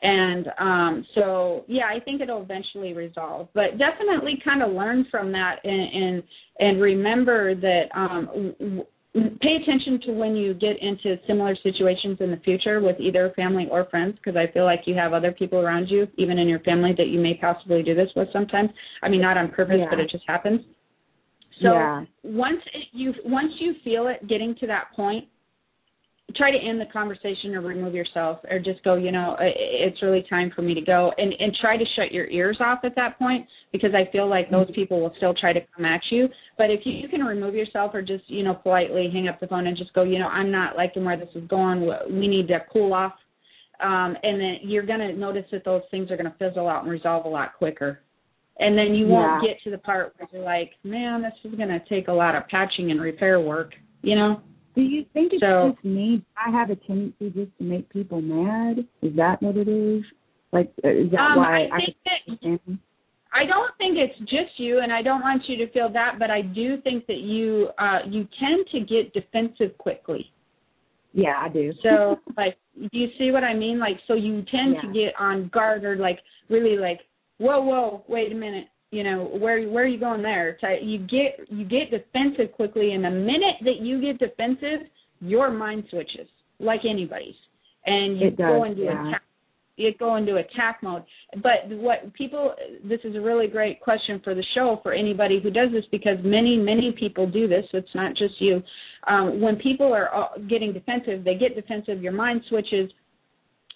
[0.01, 5.31] and um so yeah i think it'll eventually resolve but definitely kind of learn from
[5.31, 6.23] that and and,
[6.60, 12.31] and remember that um w- pay attention to when you get into similar situations in
[12.31, 15.60] the future with either family or friends because i feel like you have other people
[15.60, 18.69] around you even in your family that you may possibly do this with sometimes
[19.01, 19.88] i mean not on purpose yeah.
[19.89, 20.60] but it just happens
[21.62, 22.03] so yeah.
[22.23, 25.25] once it, you once you feel it getting to that point
[26.35, 30.25] try to end the conversation or remove yourself or just go you know it's really
[30.27, 33.17] time for me to go and and try to shut your ears off at that
[33.19, 36.27] point because i feel like those people will still try to come at you.
[36.57, 39.67] But if you can remove yourself or just you know politely hang up the phone
[39.67, 41.88] and just go you know i'm not liking where this is going.
[42.09, 43.13] We need to cool off.
[43.83, 46.83] Um and then you're going to notice that those things are going to fizzle out
[46.83, 47.99] and resolve a lot quicker.
[48.57, 49.49] And then you won't yeah.
[49.49, 52.35] get to the part where you're like man this is going to take a lot
[52.35, 54.41] of patching and repair work you know
[54.75, 56.23] do you think it's so, just me?
[56.38, 58.79] I have a tendency just to make people mad.
[59.01, 60.03] Is that what it is?
[60.51, 61.79] Like, uh, is that um, why I,
[62.27, 62.59] think that,
[63.33, 66.29] I don't think it's just you, and I don't want you to feel that, but
[66.29, 70.31] I do think that you uh you tend to get defensive quickly.
[71.13, 71.71] Yeah, I do.
[71.81, 73.79] So, like, do you see what I mean?
[73.79, 74.81] Like, so you tend yeah.
[74.81, 76.99] to get on guard or like really like,
[77.38, 80.58] whoa, whoa, wait a minute you know where where are you going there?
[80.62, 84.88] So you get you get defensive quickly and the minute that you get defensive
[85.19, 86.27] your mind switches
[86.60, 87.36] like anybody's.
[87.86, 89.10] And you does, go into yeah.
[89.10, 89.21] attack
[89.75, 91.03] you go into attack mode.
[91.43, 92.53] But what people
[92.86, 96.17] this is a really great question for the show for anybody who does this because
[96.23, 97.65] many many people do this.
[97.73, 98.63] It's not just you.
[99.08, 102.89] Um, when people are getting defensive they get defensive your mind switches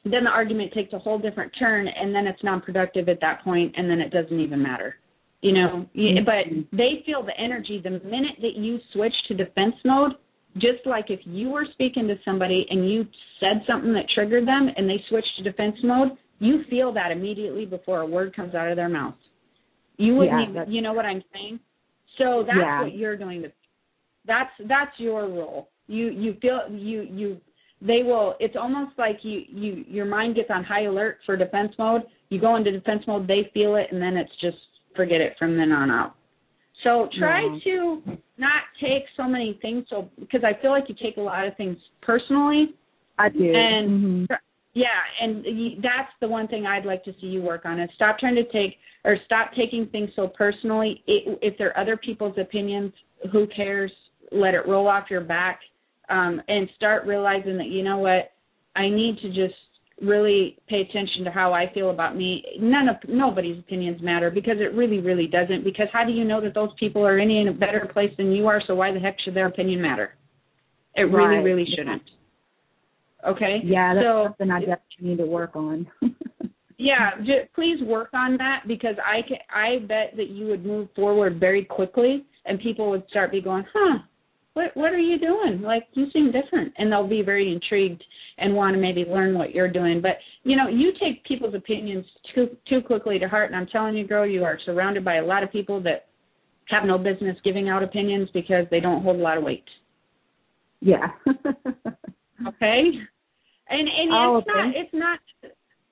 [0.05, 3.73] then the argument takes a whole different turn and then it's non-productive at that point
[3.75, 4.95] and then it doesn't even matter
[5.41, 6.25] you know mm-hmm.
[6.25, 10.12] but they feel the energy the minute that you switch to defense mode
[10.56, 13.06] just like if you were speaking to somebody and you
[13.39, 17.65] said something that triggered them and they switched to defense mode you feel that immediately
[17.65, 19.15] before a word comes out of their mouth
[19.97, 21.60] you wouldn't yeah, even, you know what i'm saying
[22.17, 22.82] so that's yeah.
[22.82, 23.52] what you're doing to,
[24.25, 27.38] that's that's your role you you feel you you
[27.82, 31.71] they will it's almost like you you your mind gets on high alert for defense
[31.80, 34.58] mode you go into defense mode they feel it and then it's just
[34.99, 36.15] forget it from then on out.
[36.83, 37.59] So try yeah.
[37.65, 38.01] to
[38.38, 41.55] not take so many things so because i feel like you take a lot of
[41.57, 42.73] things personally.
[43.17, 43.53] I do.
[43.53, 44.33] And mm-hmm.
[44.73, 47.89] yeah and you, that's the one thing i'd like to see you work on is
[47.95, 51.03] stop trying to take or stop taking things so personally.
[51.07, 52.93] It, if there are other people's opinions
[53.31, 53.91] who cares?
[54.31, 55.59] Let it roll off your back.
[56.09, 58.31] Um, and start realizing that you know what?
[58.75, 59.53] I need to just
[60.01, 62.43] really pay attention to how I feel about me.
[62.59, 65.63] None of nobody's opinions matter because it really, really doesn't.
[65.63, 68.31] Because how do you know that those people are any in a better place than
[68.31, 68.62] you are?
[68.67, 70.15] So why the heck should their opinion matter?
[70.95, 71.43] It really, right.
[71.43, 72.01] really shouldn't.
[73.27, 73.59] Okay.
[73.63, 75.88] Yeah, that's so, something I definitely need to work on.
[76.77, 80.88] yeah, j- please work on that because I can, I bet that you would move
[80.95, 83.99] forward very quickly, and people would start be going, huh.
[84.60, 85.62] What what are you doing?
[85.62, 88.04] Like you seem different, and they'll be very intrigued
[88.38, 90.02] and want to maybe learn what you're doing.
[90.02, 93.95] But you know, you take people's opinions too too quickly to heart, and I'm telling
[93.95, 96.08] you, girl, you are surrounded by a lot of people that
[96.67, 99.63] have no business giving out opinions because they don't hold a lot of weight.
[100.82, 101.08] Yeah.
[101.28, 102.84] okay.
[103.69, 105.19] And and it's not it's not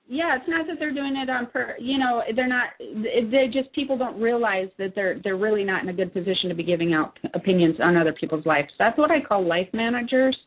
[0.09, 3.71] yeah, it's not that they're doing it on per you know, they're not they just
[3.73, 6.93] people don't realize that they're they're really not in a good position to be giving
[6.93, 8.69] out opinions on other people's lives.
[8.79, 10.37] That's what I call life managers.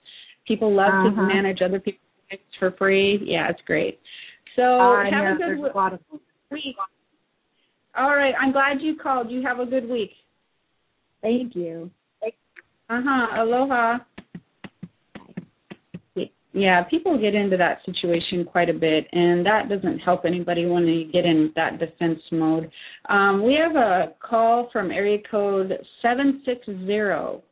[0.47, 1.23] People love to Uh-huh.
[1.23, 3.21] manage other people's lives for free.
[3.23, 4.01] Yeah, it's great.
[4.57, 6.01] So I have know a good w- a of
[6.51, 6.77] week.
[7.97, 9.31] All right, I'm glad you called.
[9.31, 10.13] You have a good week.
[11.23, 11.91] Thank you.
[12.89, 13.43] Uh huh.
[13.43, 13.99] Aloha.
[16.53, 20.85] Yeah, people get into that situation quite a bit, and that doesn't help anybody when
[20.85, 22.71] they get in that defense mode.
[23.09, 27.43] Um, we have a call from area code seven six zero.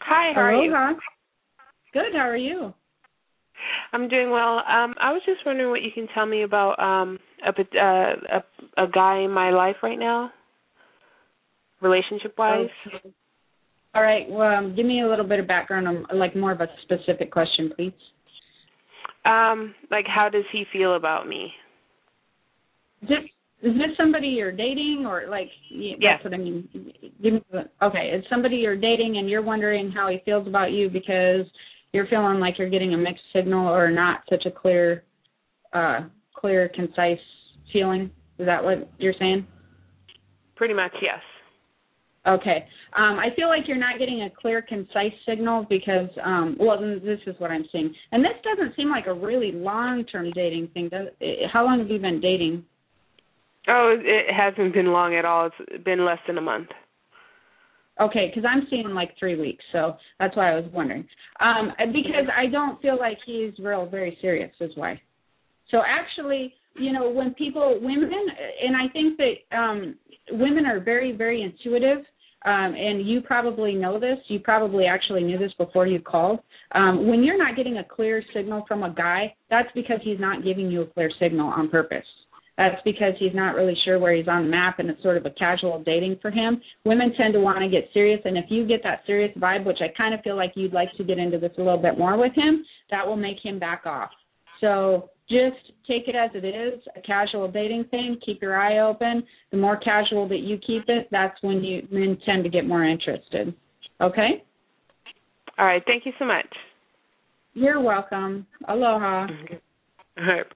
[0.00, 0.70] Hi, how are you?
[0.70, 0.92] Aloha.
[1.92, 2.12] Good.
[2.12, 2.72] How are you?
[3.92, 4.58] I'm doing well.
[4.58, 8.40] Um, I was just wondering what you can tell me about um a uh,
[8.78, 10.30] a a guy in my life right now,
[11.80, 12.68] relationship wise.
[12.86, 13.12] Okay.
[13.94, 14.28] All right.
[14.28, 17.30] Well, um, give me a little bit of background on, like, more of a specific
[17.30, 17.92] question, please.
[19.24, 21.52] Um, like how does he feel about me?
[23.02, 23.18] Is this
[23.62, 26.12] is this somebody you're dating or like yeah, Yeah.
[26.14, 26.68] that's what I mean.
[27.22, 27.42] Give me
[27.82, 31.46] Okay, it's somebody you're dating and you're wondering how he feels about you because
[31.92, 35.04] you're feeling like you're getting a mixed signal or not such a clear
[35.72, 36.00] uh
[36.34, 37.20] clear concise
[37.72, 38.10] feeling.
[38.38, 39.46] Is that what you're saying?
[40.56, 41.20] Pretty much, yes.
[42.26, 42.66] Okay.
[42.94, 47.20] Um, I feel like you're not getting a clear, concise signal because, um, well, this
[47.26, 47.94] is what I'm seeing.
[48.10, 50.90] And this doesn't seem like a really long-term dating thing.
[50.90, 51.50] Does it?
[51.50, 52.64] How long have you been dating?
[53.68, 55.46] Oh, it hasn't been long at all.
[55.46, 56.68] It's been less than a month.
[58.00, 61.06] Okay, because I'm seeing like three weeks, so that's why I was wondering.
[61.40, 64.50] Um, because I don't feel like he's real, very serious.
[64.60, 65.00] Is why.
[65.70, 68.10] So actually, you know, when people, women,
[68.64, 69.94] and I think that um,
[70.30, 72.04] women are very, very intuitive.
[72.44, 74.18] Um, and you probably know this.
[74.28, 76.40] You probably actually knew this before you called.
[76.74, 80.44] Um, when you're not getting a clear signal from a guy, that's because he's not
[80.44, 82.04] giving you a clear signal on purpose.
[82.58, 85.24] That's because he's not really sure where he's on the map and it's sort of
[85.24, 86.60] a casual dating for him.
[86.84, 89.78] Women tend to want to get serious, and if you get that serious vibe, which
[89.80, 92.18] I kind of feel like you'd like to get into this a little bit more
[92.18, 94.10] with him, that will make him back off.
[94.60, 98.18] So just take it as it is, a casual dating thing.
[98.24, 99.24] Keep your eye open.
[99.50, 102.84] The more casual that you keep it, that's when you men tend to get more
[102.84, 103.54] interested.
[104.00, 104.44] Okay?
[105.58, 105.82] All right.
[105.86, 106.46] Thank you so much.
[107.54, 108.46] You're welcome.
[108.68, 109.26] Aloha.
[110.18, 110.46] All right.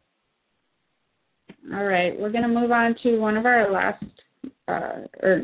[1.74, 4.04] All right, we're going to move on to one of our last
[4.68, 5.42] uh, or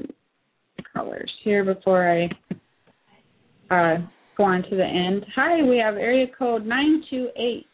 [0.94, 2.24] callers here before I
[3.74, 3.98] uh,
[4.36, 5.26] go on to the end.
[5.34, 7.66] Hi, we have area code 928.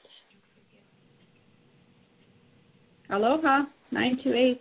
[3.10, 4.60] Aloha, 928.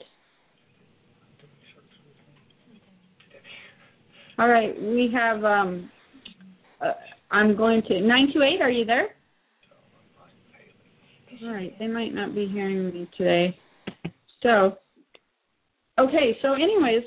[4.40, 5.90] All right, we have, um,
[6.80, 6.94] uh,
[7.32, 9.08] I'm going to, 928, are you there?
[11.44, 13.58] All right, they might not be hearing me today.
[14.44, 14.78] So,
[16.00, 17.04] okay, so anyways,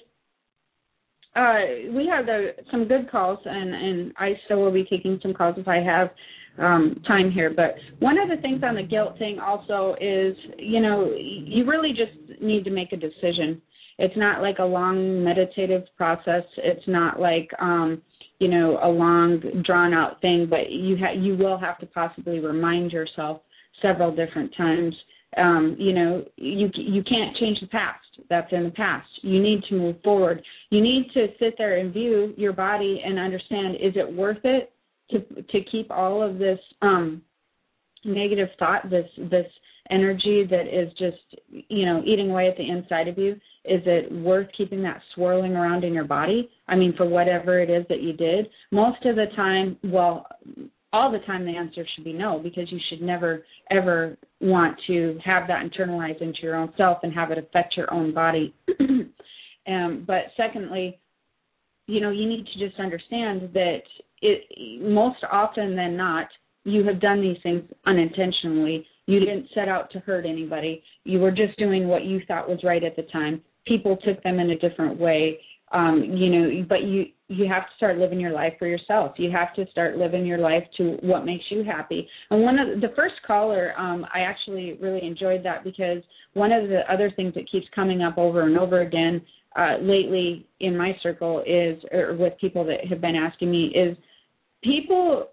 [1.37, 5.33] uh, we had uh, some good calls, and, and I still will be taking some
[5.33, 6.11] calls if I have
[6.61, 7.53] um, time here.
[7.55, 11.91] But one of the things on the guilt thing also is, you know, you really
[11.91, 13.61] just need to make a decision.
[13.99, 16.45] It's not like a long meditative process.
[16.59, 18.03] It's not like, um,
[18.39, 20.47] you know, a long drawn out thing.
[20.49, 23.43] But you ha- you will have to possibly remind yourself
[23.83, 24.95] several different times
[25.37, 27.99] um, you know, you you can't change the past.
[28.29, 29.07] That's in the past.
[29.23, 30.43] You need to move forward.
[30.71, 34.73] You need to sit there and view your body and understand: is it worth it
[35.11, 37.23] to to keep all of this um,
[38.05, 39.47] negative thought, this this
[39.91, 43.33] energy that is just you know eating away at the inside of you?
[43.65, 46.51] Is it worth keeping that swirling around in your body?
[46.69, 48.49] I mean, for whatever it is that you did.
[48.71, 50.27] Most of the time, well,
[50.93, 55.19] all the time the answer should be no because you should never ever want to
[55.25, 58.55] have that internalized into your own self and have it affect your own body
[59.69, 60.99] um, but secondly
[61.91, 63.83] you know you need to just understand that
[64.23, 66.27] it most often than not
[66.65, 68.87] you have done these things unintentionally.
[69.07, 70.83] You didn't set out to hurt anybody.
[71.05, 73.41] You were just doing what you thought was right at the time.
[73.67, 75.39] People took them in a different way
[75.73, 79.13] um you know but you you have to start living your life for yourself.
[79.17, 82.09] You have to start living your life to what makes you happy.
[82.31, 86.03] And one of the first caller um i actually really enjoyed that because
[86.35, 89.23] one of the other things that keeps coming up over and over again
[89.57, 93.97] uh lately in my circle is or with people that have been asking me is
[94.63, 95.29] people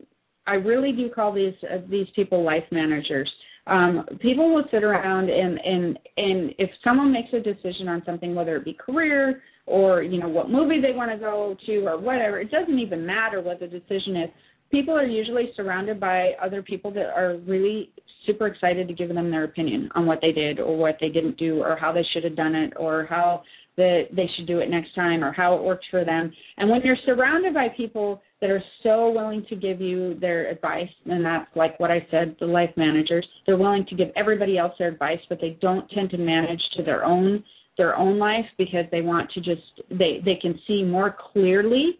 [0.48, 3.30] i really do call these uh, these people life managers.
[3.68, 8.34] Um, people will sit around and and and if someone makes a decision on something,
[8.34, 12.00] whether it be career or you know what movie they want to go to or
[12.00, 14.30] whatever, it doesn't even matter what the decision is.
[14.72, 17.92] People are usually surrounded by other people that are really
[18.26, 21.38] super excited to give them their opinion on what they did or what they didn't
[21.38, 23.44] do or how they should have done it or how
[23.78, 26.32] that they should do it next time or how it worked for them.
[26.58, 30.90] And when you're surrounded by people that are so willing to give you their advice,
[31.06, 34.74] and that's like what I said, the life managers, they're willing to give everybody else
[34.80, 37.44] their advice, but they don't tend to manage to their own
[37.78, 42.00] their own life because they want to just they they can see more clearly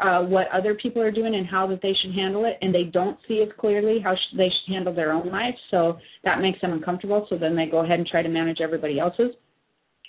[0.00, 2.84] uh, what other people are doing and how that they should handle it, and they
[2.84, 5.54] don't see as clearly how sh- they should handle their own life.
[5.70, 7.26] So that makes them uncomfortable.
[7.28, 9.32] So then they go ahead and try to manage everybody else's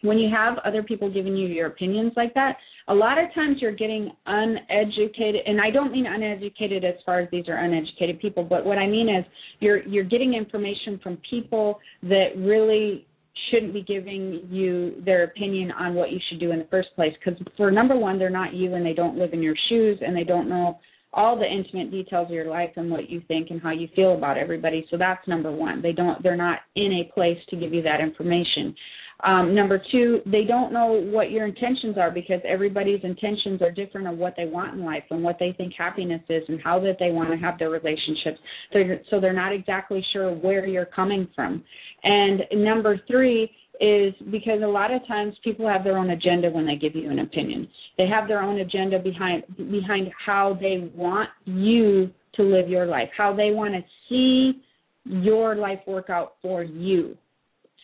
[0.01, 2.57] when you have other people giving you your opinions like that,
[2.87, 7.29] a lot of times you're getting uneducated and I don't mean uneducated as far as
[7.31, 9.25] these are uneducated people, but what I mean is
[9.59, 13.05] you're you're getting information from people that really
[13.49, 17.13] shouldn't be giving you their opinion on what you should do in the first place.
[17.23, 20.15] Because for number one they're not you and they don't live in your shoes and
[20.15, 20.79] they don't know
[21.11, 24.13] all the intimate details of your life and what you think and how you feel
[24.13, 24.85] about everybody.
[24.91, 25.81] So that's number one.
[25.81, 28.75] They don't they're not in a place to give you that information
[29.21, 34.07] um, number two, they don't know what your intentions are because everybody's intentions are different
[34.07, 36.95] of what they want in life and what they think happiness is and how that
[36.99, 38.39] they want to have their relationships.
[38.71, 41.63] They're, so they're not exactly sure where you're coming from.
[42.03, 43.51] And number three
[43.81, 47.09] is because a lot of times people have their own agenda when they give you
[47.09, 47.67] an opinion.
[47.97, 53.09] They have their own agenda behind behind how they want you to live your life,
[53.17, 54.61] how they want to see
[55.05, 57.17] your life work out for you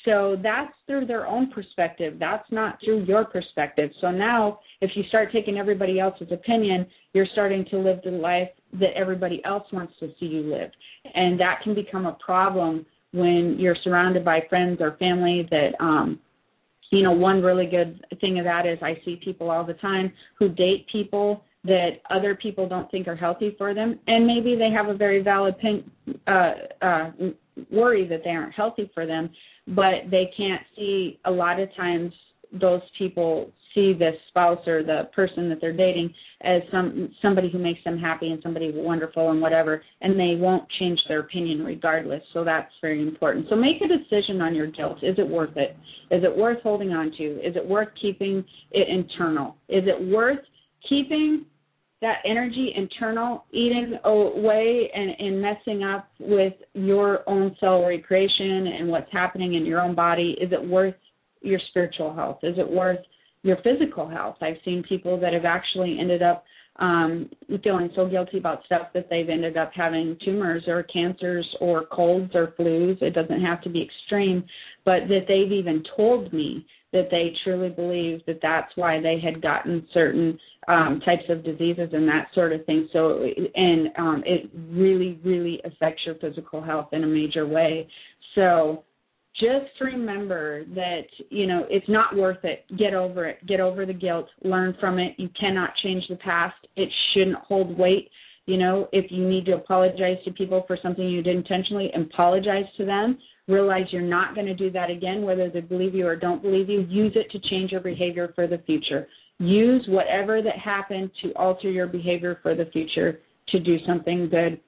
[0.06, 2.16] so that's through their own perspective.
[2.20, 3.89] That's not through your perspective.
[3.99, 8.49] So now, if you start taking everybody else's opinion, you're starting to live the life
[8.74, 10.70] that everybody else wants to see you live.
[11.14, 16.20] And that can become a problem when you're surrounded by friends or family that, um,
[16.91, 20.14] you know, one really good thing of that is I see people all the time
[20.38, 24.70] who date people that other people don't think are healthy for them, and maybe they
[24.70, 25.89] have a very valid pin,
[26.28, 26.51] uh,
[26.82, 27.12] uh,
[27.72, 29.30] worry that they aren't healthy for them,
[29.68, 32.14] but they can't see a lot of times
[32.51, 37.58] those people see the spouse or the person that they're dating as some somebody who
[37.58, 42.22] makes them happy and somebody wonderful and whatever and they won't change their opinion regardless.
[42.34, 43.47] So that's very important.
[43.49, 44.99] So make a decision on your guilt.
[45.03, 45.76] Is it worth it?
[46.10, 47.24] Is it worth holding on to?
[47.45, 49.58] Is it worth keeping it internal?
[49.68, 50.39] Is it worth
[50.88, 51.45] keeping
[52.06, 58.88] that energy internal eating away and, and messing up with your own cell recreation and
[58.88, 60.93] what's happening in your own body is it worth
[61.41, 62.38] your spiritual health?
[62.43, 62.99] Is it worth
[63.41, 64.36] your physical health?
[64.39, 66.43] I've seen people that have actually ended up
[66.78, 67.28] um
[67.64, 72.32] feeling so guilty about stuff that they've ended up having tumors or cancers or colds
[72.36, 73.01] or flus.
[73.01, 74.43] It doesn't have to be extreme
[74.84, 79.41] but that they've even told me that they truly believe that that's why they had
[79.41, 82.88] gotten certain um, types of diseases and that sort of thing.
[82.91, 87.88] So, and um, it really, really affects your physical health in a major way.
[88.36, 88.84] So,
[89.39, 92.66] just remember that you know it's not worth it.
[92.78, 93.45] Get over it.
[93.45, 94.28] Get over the guilt.
[94.43, 95.13] Learn from it.
[95.18, 96.55] You cannot change the past.
[96.78, 98.09] It shouldn't hold weight.
[98.45, 102.66] You know, if you need to apologize to people for something you did intentionally, apologize
[102.78, 103.18] to them.
[103.47, 106.70] Realize you're not going to do that again, whether they believe you or don't believe
[106.70, 106.82] you.
[106.82, 109.07] Use it to change your behavior for the future
[109.40, 113.20] use whatever that happened to alter your behavior for the future
[113.50, 114.60] to do something good.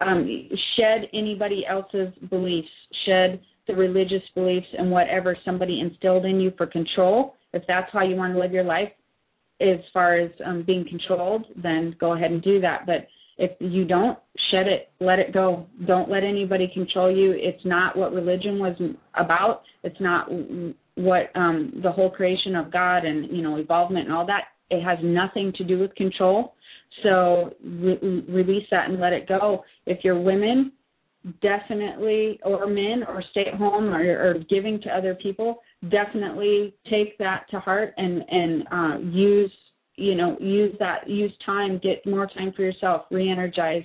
[0.00, 2.68] Um, shed anybody else's beliefs,
[3.06, 7.34] shed the religious beliefs and whatever somebody instilled in you for control.
[7.52, 8.90] If that's how you want to live your life,
[9.60, 12.84] as far as um, being controlled, then go ahead and do that.
[12.86, 13.06] But
[13.38, 14.18] if you don't,
[14.50, 15.66] shed it, let it go.
[15.86, 17.32] Don't let anybody control you.
[17.32, 18.76] It's not what religion was
[19.14, 19.62] about.
[19.84, 20.28] It's not
[20.96, 24.82] what um the whole creation of God and you know involvement and all that it
[24.82, 26.54] has nothing to do with control.
[27.02, 29.64] So re- release that and let it go.
[29.86, 30.72] If you're women
[31.40, 37.16] definitely or men or stay at home or, or giving to other people definitely take
[37.18, 39.52] that to heart and and uh use
[39.94, 43.84] you know use that use time get more time for yourself re-energize.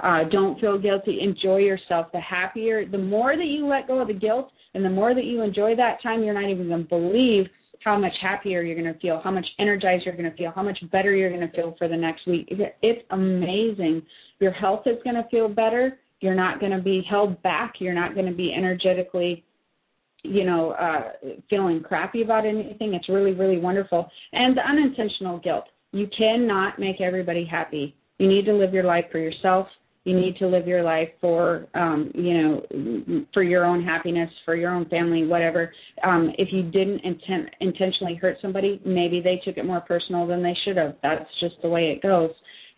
[0.00, 1.18] Uh don't feel guilty.
[1.20, 2.06] Enjoy yourself.
[2.12, 5.24] The happier the more that you let go of the guilt and the more that
[5.24, 7.46] you enjoy that time, you're not even going to believe
[7.84, 10.62] how much happier you're going to feel, how much energized you're going to feel, how
[10.62, 12.48] much better you're going to feel for the next week.
[12.82, 14.02] It's amazing.
[14.40, 15.98] Your health is going to feel better.
[16.20, 17.74] You're not going to be held back.
[17.78, 19.44] You're not going to be energetically
[20.24, 21.12] you know uh
[21.48, 27.00] feeling crappy about anything it's really really wonderful and the unintentional guilt you cannot make
[27.00, 29.68] everybody happy you need to live your life for yourself
[30.04, 34.54] you need to live your life for um you know for your own happiness for
[34.56, 35.72] your own family whatever.
[36.04, 40.42] Um if you didn't intent intentionally hurt somebody maybe they took it more personal than
[40.42, 40.96] they should have.
[41.02, 42.30] That's just the way it goes.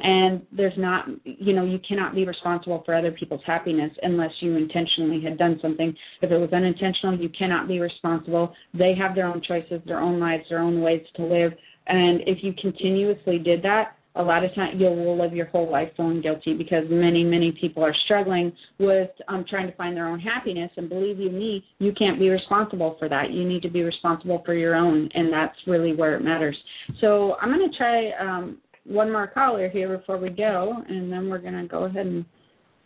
[0.03, 4.57] And there's not you know you cannot be responsible for other people's happiness unless you
[4.57, 5.95] intentionally had done something.
[6.23, 8.55] If it was unintentional you cannot be responsible.
[8.75, 11.53] They have their own choices their own lives their own ways to live.
[11.87, 15.71] And if you continuously did that a lot of time you will live your whole
[15.71, 20.09] life feeling guilty because many many people are struggling with um trying to find their
[20.09, 20.71] own happiness.
[20.77, 23.31] And believe you me you can't be responsible for that.
[23.31, 26.57] You need to be responsible for your own and that's really where it matters.
[27.01, 31.29] So i'm going to try um one more caller here before we go and then
[31.29, 32.25] we're going to go ahead and,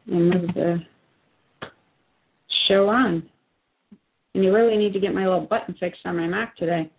[0.09, 0.79] and move the
[2.69, 3.23] show on.
[4.35, 6.91] And you really need to get my little button fixed on my mac today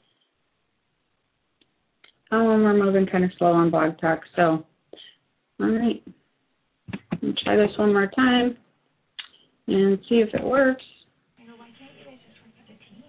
[2.35, 4.19] Oh, and we're moving kind of slow on Blog Talk.
[4.35, 4.65] So,
[5.61, 6.03] all right.
[7.45, 8.57] Try this one more time
[9.67, 10.83] and see if it works.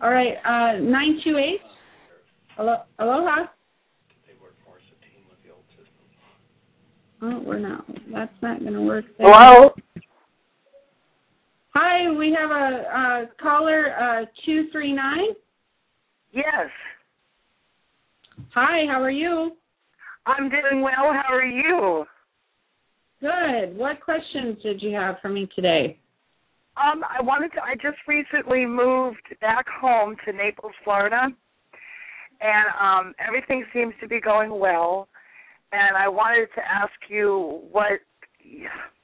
[0.00, 1.60] All right, uh, 928.
[2.58, 3.46] Alo- aloha.
[7.22, 7.84] Oh, we're not.
[8.12, 9.06] That's not going to work.
[9.18, 9.26] There.
[9.28, 9.74] Hello?
[11.74, 15.18] Hi, we have a, a caller, uh, 239.
[16.32, 16.44] Yes.
[18.54, 19.52] Hi, how are you?
[20.26, 21.12] I'm doing well.
[21.12, 22.04] How are you?
[23.20, 23.76] Good.
[23.76, 25.98] What questions did you have for me today?
[26.76, 31.28] Um, I wanted to I just recently moved back home to Naples, Florida.
[32.40, 35.08] And um everything seems to be going well.
[35.72, 38.00] And I wanted to ask you what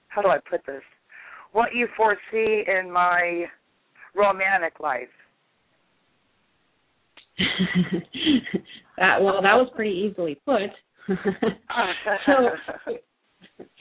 [0.08, 0.82] how do I put this?
[1.52, 3.46] What you foresee in my
[4.14, 5.08] romantic life.
[8.98, 10.70] that well, that was pretty easily put.
[12.26, 12.34] so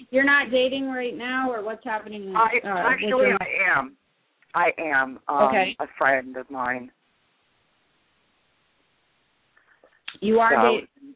[0.09, 2.33] you're not dating right now, or what's happening?
[2.35, 3.33] I uh, actually your...
[3.35, 3.95] I am.
[4.53, 5.75] I am um, okay.
[5.79, 6.91] a friend of mine.
[10.19, 11.15] You are so, dating.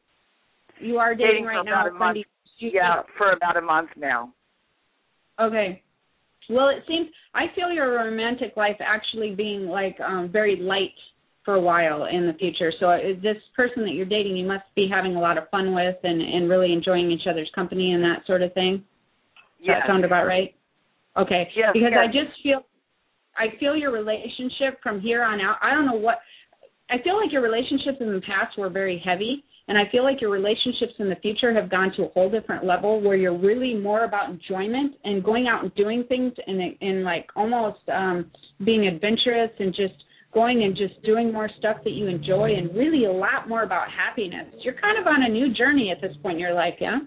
[0.80, 2.14] You are dating, dating right now.
[2.60, 4.34] Yeah, for about a month now.
[5.40, 5.82] Okay.
[6.50, 10.94] Well, it seems I feel your romantic life actually being like um very light
[11.46, 12.74] for a while in the future.
[12.80, 15.74] So uh, this person that you're dating, you must be having a lot of fun
[15.74, 18.84] with and and really enjoying each other's company and that sort of thing.
[19.60, 19.78] Yes.
[19.82, 20.56] that sound about right?
[21.18, 21.48] Okay.
[21.56, 21.94] Yes, because.
[21.98, 22.66] I just feel
[23.38, 25.58] I feel your relationship from here on out.
[25.62, 26.20] I don't know what
[26.90, 30.22] I feel like your relationships in the past were very heavy and I feel like
[30.22, 33.74] your relationships in the future have gone to a whole different level where you're really
[33.74, 38.32] more about enjoyment and going out and doing things and and like almost um
[38.64, 39.96] being adventurous and just
[40.36, 43.88] going and just doing more stuff that you enjoy and really a lot more about
[43.90, 44.46] happiness.
[44.62, 47.00] You're kind of on a new journey at this point in your life, yeah?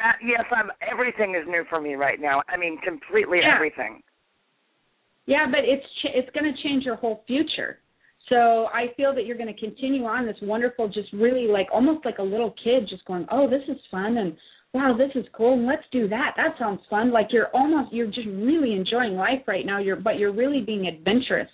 [0.00, 0.70] Uh, yes, I'm.
[0.90, 2.42] Everything is new for me right now.
[2.48, 3.54] I mean, completely Yeah.
[3.54, 4.02] everything.
[5.26, 7.78] Yeah, but it's ch- it's going to change your whole future.
[8.28, 12.04] So I feel that you're going to continue on this wonderful, just really like almost
[12.04, 14.36] like a little kid, just going, oh, this is fun, and
[14.74, 16.32] wow, this is cool, and let's do that.
[16.36, 17.12] That sounds fun.
[17.12, 19.78] Like you're almost, you're just really enjoying life right now.
[19.78, 21.50] You're, but you're really being adventurous.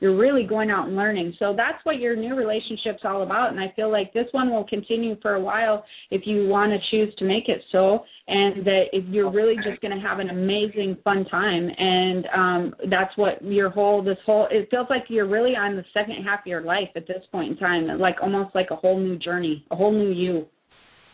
[0.00, 1.34] You're really going out and learning.
[1.38, 3.50] So that's what your new relationship's all about.
[3.50, 6.78] And I feel like this one will continue for a while if you want to
[6.90, 8.04] choose to make it so.
[8.26, 11.68] And that if you're really just going to have an amazing fun time.
[11.78, 15.84] And um that's what your whole this whole it feels like you're really on the
[15.92, 18.98] second half of your life at this point in time, like almost like a whole
[18.98, 20.46] new journey, a whole new you.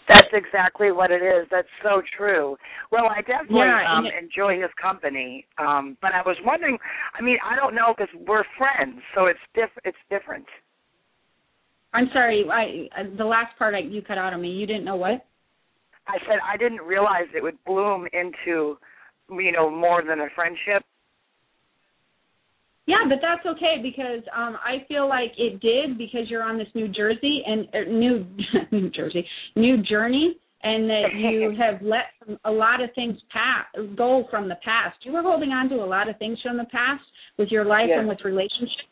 [0.09, 1.47] That's exactly what it is.
[1.51, 2.57] That's so true.
[2.93, 5.47] Well, I definitely Yeah, um, it- enjoy his company.
[5.59, 6.79] Um, but I was wondering.
[7.15, 10.47] I mean, I don't know because we're friends, so it's diff- It's different.
[11.93, 14.51] I'm sorry, I uh, the last part I, you cut out on me.
[14.51, 15.25] You didn't know what?
[16.07, 18.79] I said I didn't realize it would bloom into,
[19.31, 20.85] you know, more than a friendship.
[22.87, 26.69] Yeah, but that's okay because um I feel like it did because you're on this
[26.75, 28.25] New Jersey and er, new
[28.73, 29.27] New Jersey
[29.57, 33.67] new journey and that you have let a lot of things pass
[33.97, 34.97] go from the past.
[35.03, 37.03] You were holding on to a lot of things from the past
[37.39, 37.99] with your life Yes.
[38.01, 38.89] and with relationships,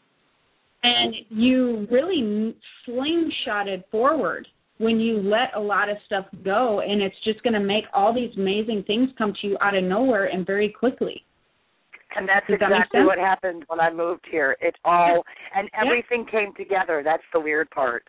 [0.83, 2.55] and you really
[2.87, 4.47] slingshotted forward
[4.79, 8.13] when you let a lot of stuff go, and it's just going to make all
[8.13, 11.25] these amazing things come to you out of nowhere and very quickly.
[12.17, 13.07] And that's Does exactly sense?
[13.07, 14.57] what happened when I moved here.
[14.61, 15.23] It all
[15.57, 17.03] and everything came together.
[17.05, 18.09] That's the weird part.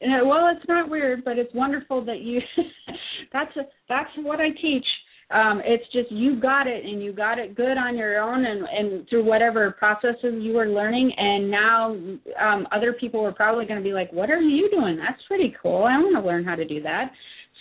[0.00, 2.40] Yeah, well, it's not weird, but it's wonderful that you.
[3.32, 4.84] that's a, that's what I teach.
[5.30, 8.66] Um, it's just you got it, and you got it good on your own, and
[8.66, 11.96] and through whatever processes you were learning, and now
[12.40, 14.96] um, other people are probably going to be like, "What are you doing?
[14.96, 15.84] That's pretty cool.
[15.84, 17.10] I want to learn how to do that."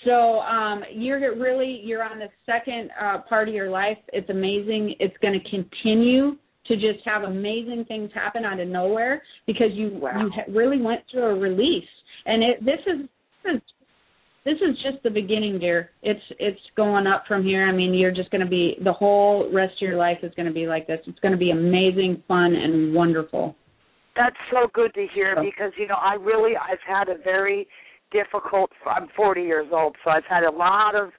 [0.05, 3.97] So um, you're really you're on the second uh, part of your life.
[4.11, 4.95] It's amazing.
[4.99, 6.37] It's going to continue
[6.67, 10.21] to just have amazing things happen out of nowhere because you Wow.
[10.21, 11.83] you ha- really went through a release
[12.25, 13.09] and it this is
[13.43, 13.61] this is
[14.45, 18.13] this is just the beginning dear it's it's going up from here i mean you're
[18.13, 20.87] just going to be the whole rest of your life is going to be like
[20.87, 23.53] this it's going to be amazing fun and wonderful
[24.15, 27.67] That's so good to hear So- because you know I really I've had a very
[28.13, 28.69] difficult.
[28.85, 31.09] I'm 40 years old, so I've had a lot of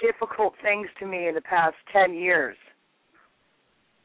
[0.00, 2.56] difficult things to me in the past 10 years.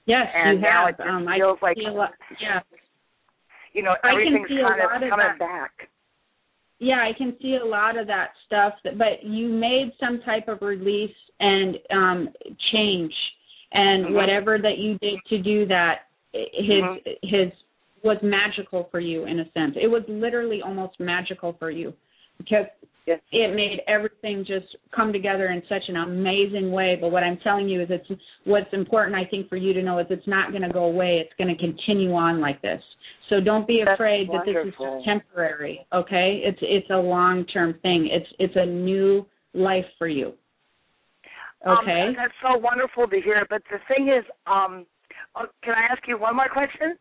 [0.06, 2.60] yes And you now have it just um feels I like- lot, yeah
[3.74, 5.40] You know, everything's kind of of coming that.
[5.40, 5.90] back.
[6.80, 10.48] yeah i can see a lot of that stuff that, but you made some type
[10.48, 12.30] of release and um
[12.74, 13.14] change
[13.72, 14.14] and Mhm.
[14.14, 15.96] whatever that you did to do that
[16.34, 17.18] his Mhm.
[17.24, 17.52] his
[18.04, 21.94] was magical for you in a sense it was literally almost magical for you
[22.38, 22.66] because
[23.06, 23.20] Yes.
[23.32, 24.66] it made everything just
[24.96, 26.98] come together in such an amazing way.
[27.00, 30.00] But what i'm telling you is it's what's important i think for you to know
[30.00, 31.24] is it's not going to go away.
[31.24, 32.82] It's going to continue on like this.
[33.30, 34.74] So don't be That's afraid that this is
[35.06, 36.42] temporary okay?
[36.44, 38.10] It's it's a long term thing.
[38.12, 40.34] It's it's a new life for you.
[41.66, 42.02] Okay?
[42.10, 43.46] Um, that's so wonderful to hear.
[43.50, 44.86] But the thing is, um,
[45.36, 46.98] uh, can I ask you one more question?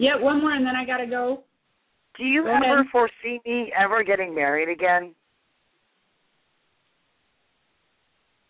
[0.00, 1.44] yeah one more and then i got to go
[2.18, 2.86] Do you Go ever ahead.
[2.92, 5.14] foresee me ever getting married again?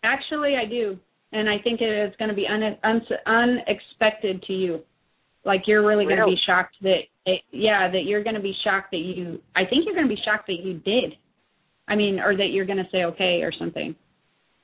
[0.03, 0.97] Actually, I do,
[1.31, 4.79] and I think it is going to be un- un- unexpected to you.
[5.45, 8.53] Like you're really going to be shocked that, it, yeah, that you're going to be
[8.63, 9.39] shocked that you.
[9.55, 11.13] I think you're going to be shocked that you did.
[11.87, 13.95] I mean, or that you're going to say okay or something.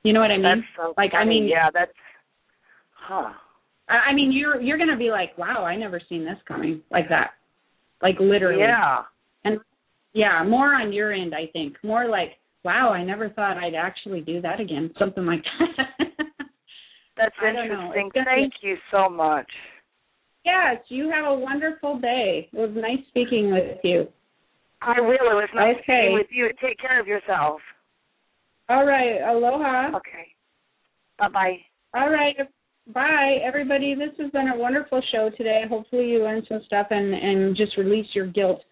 [0.02, 0.42] You know what I mean?
[0.42, 1.92] That's so like I mean, yeah, that's
[2.94, 3.32] huh.
[3.88, 6.82] I, I mean, you're you're going to be like, wow, I never seen this coming
[6.90, 7.30] like that,
[8.02, 8.62] like literally.
[8.62, 9.02] Yeah.
[9.44, 9.58] And
[10.12, 11.76] yeah, more on your end, I think.
[11.82, 12.32] More like,
[12.64, 14.90] wow, I never thought I'd actually do that again.
[14.98, 15.98] Something like that.
[17.16, 17.62] That's I don't know.
[17.62, 18.06] interesting.
[18.06, 19.46] It's gonna be- Thank you so much.
[20.44, 22.48] Yes, you have a wonderful day.
[22.52, 24.08] It was nice speaking with you.
[24.80, 25.82] I really was nice Okay.
[25.82, 26.48] speaking with you.
[26.62, 27.60] Take care of yourself.
[28.68, 29.96] All right, aloha.
[29.96, 30.28] Okay.
[31.18, 31.56] Bye bye.
[31.94, 32.36] All right,
[32.94, 33.94] bye, everybody.
[33.94, 35.62] This has been a wonderful show today.
[35.68, 38.62] Hopefully, you learned some stuff and and just release your guilt.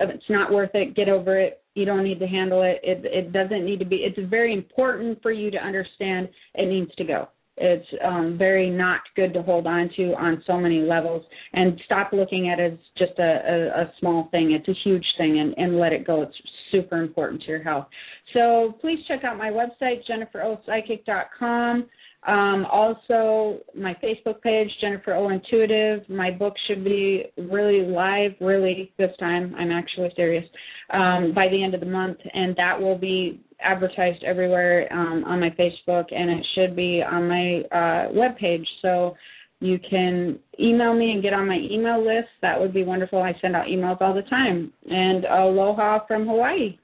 [0.00, 1.62] If it's not worth it, get over it.
[1.74, 2.80] You don't need to handle it.
[2.82, 3.96] It it doesn't need to be.
[3.96, 6.28] It's very important for you to understand.
[6.54, 7.28] It needs to go.
[7.58, 11.22] It's um, very not good to hold on to on so many levels,
[11.52, 14.52] and stop looking at it as just a, a, a small thing.
[14.52, 16.22] It's a huge thing, and, and let it go.
[16.22, 16.34] It's
[16.70, 17.86] super important to your health.
[18.32, 21.86] So please check out my website, jenniferopsychic.com.
[22.26, 26.08] Um, also, my Facebook page, Jennifer O Intuitive.
[26.08, 29.54] My book should be really live, really this time.
[29.58, 30.44] I'm actually serious.
[30.90, 35.40] Um, by the end of the month, and that will be advertised everywhere um, on
[35.40, 38.66] my Facebook, and it should be on my uh, webpage.
[38.82, 39.16] So
[39.60, 42.28] you can email me and get on my email list.
[42.42, 43.22] That would be wonderful.
[43.22, 44.72] I send out emails all the time.
[44.88, 46.78] And aloha from Hawaii.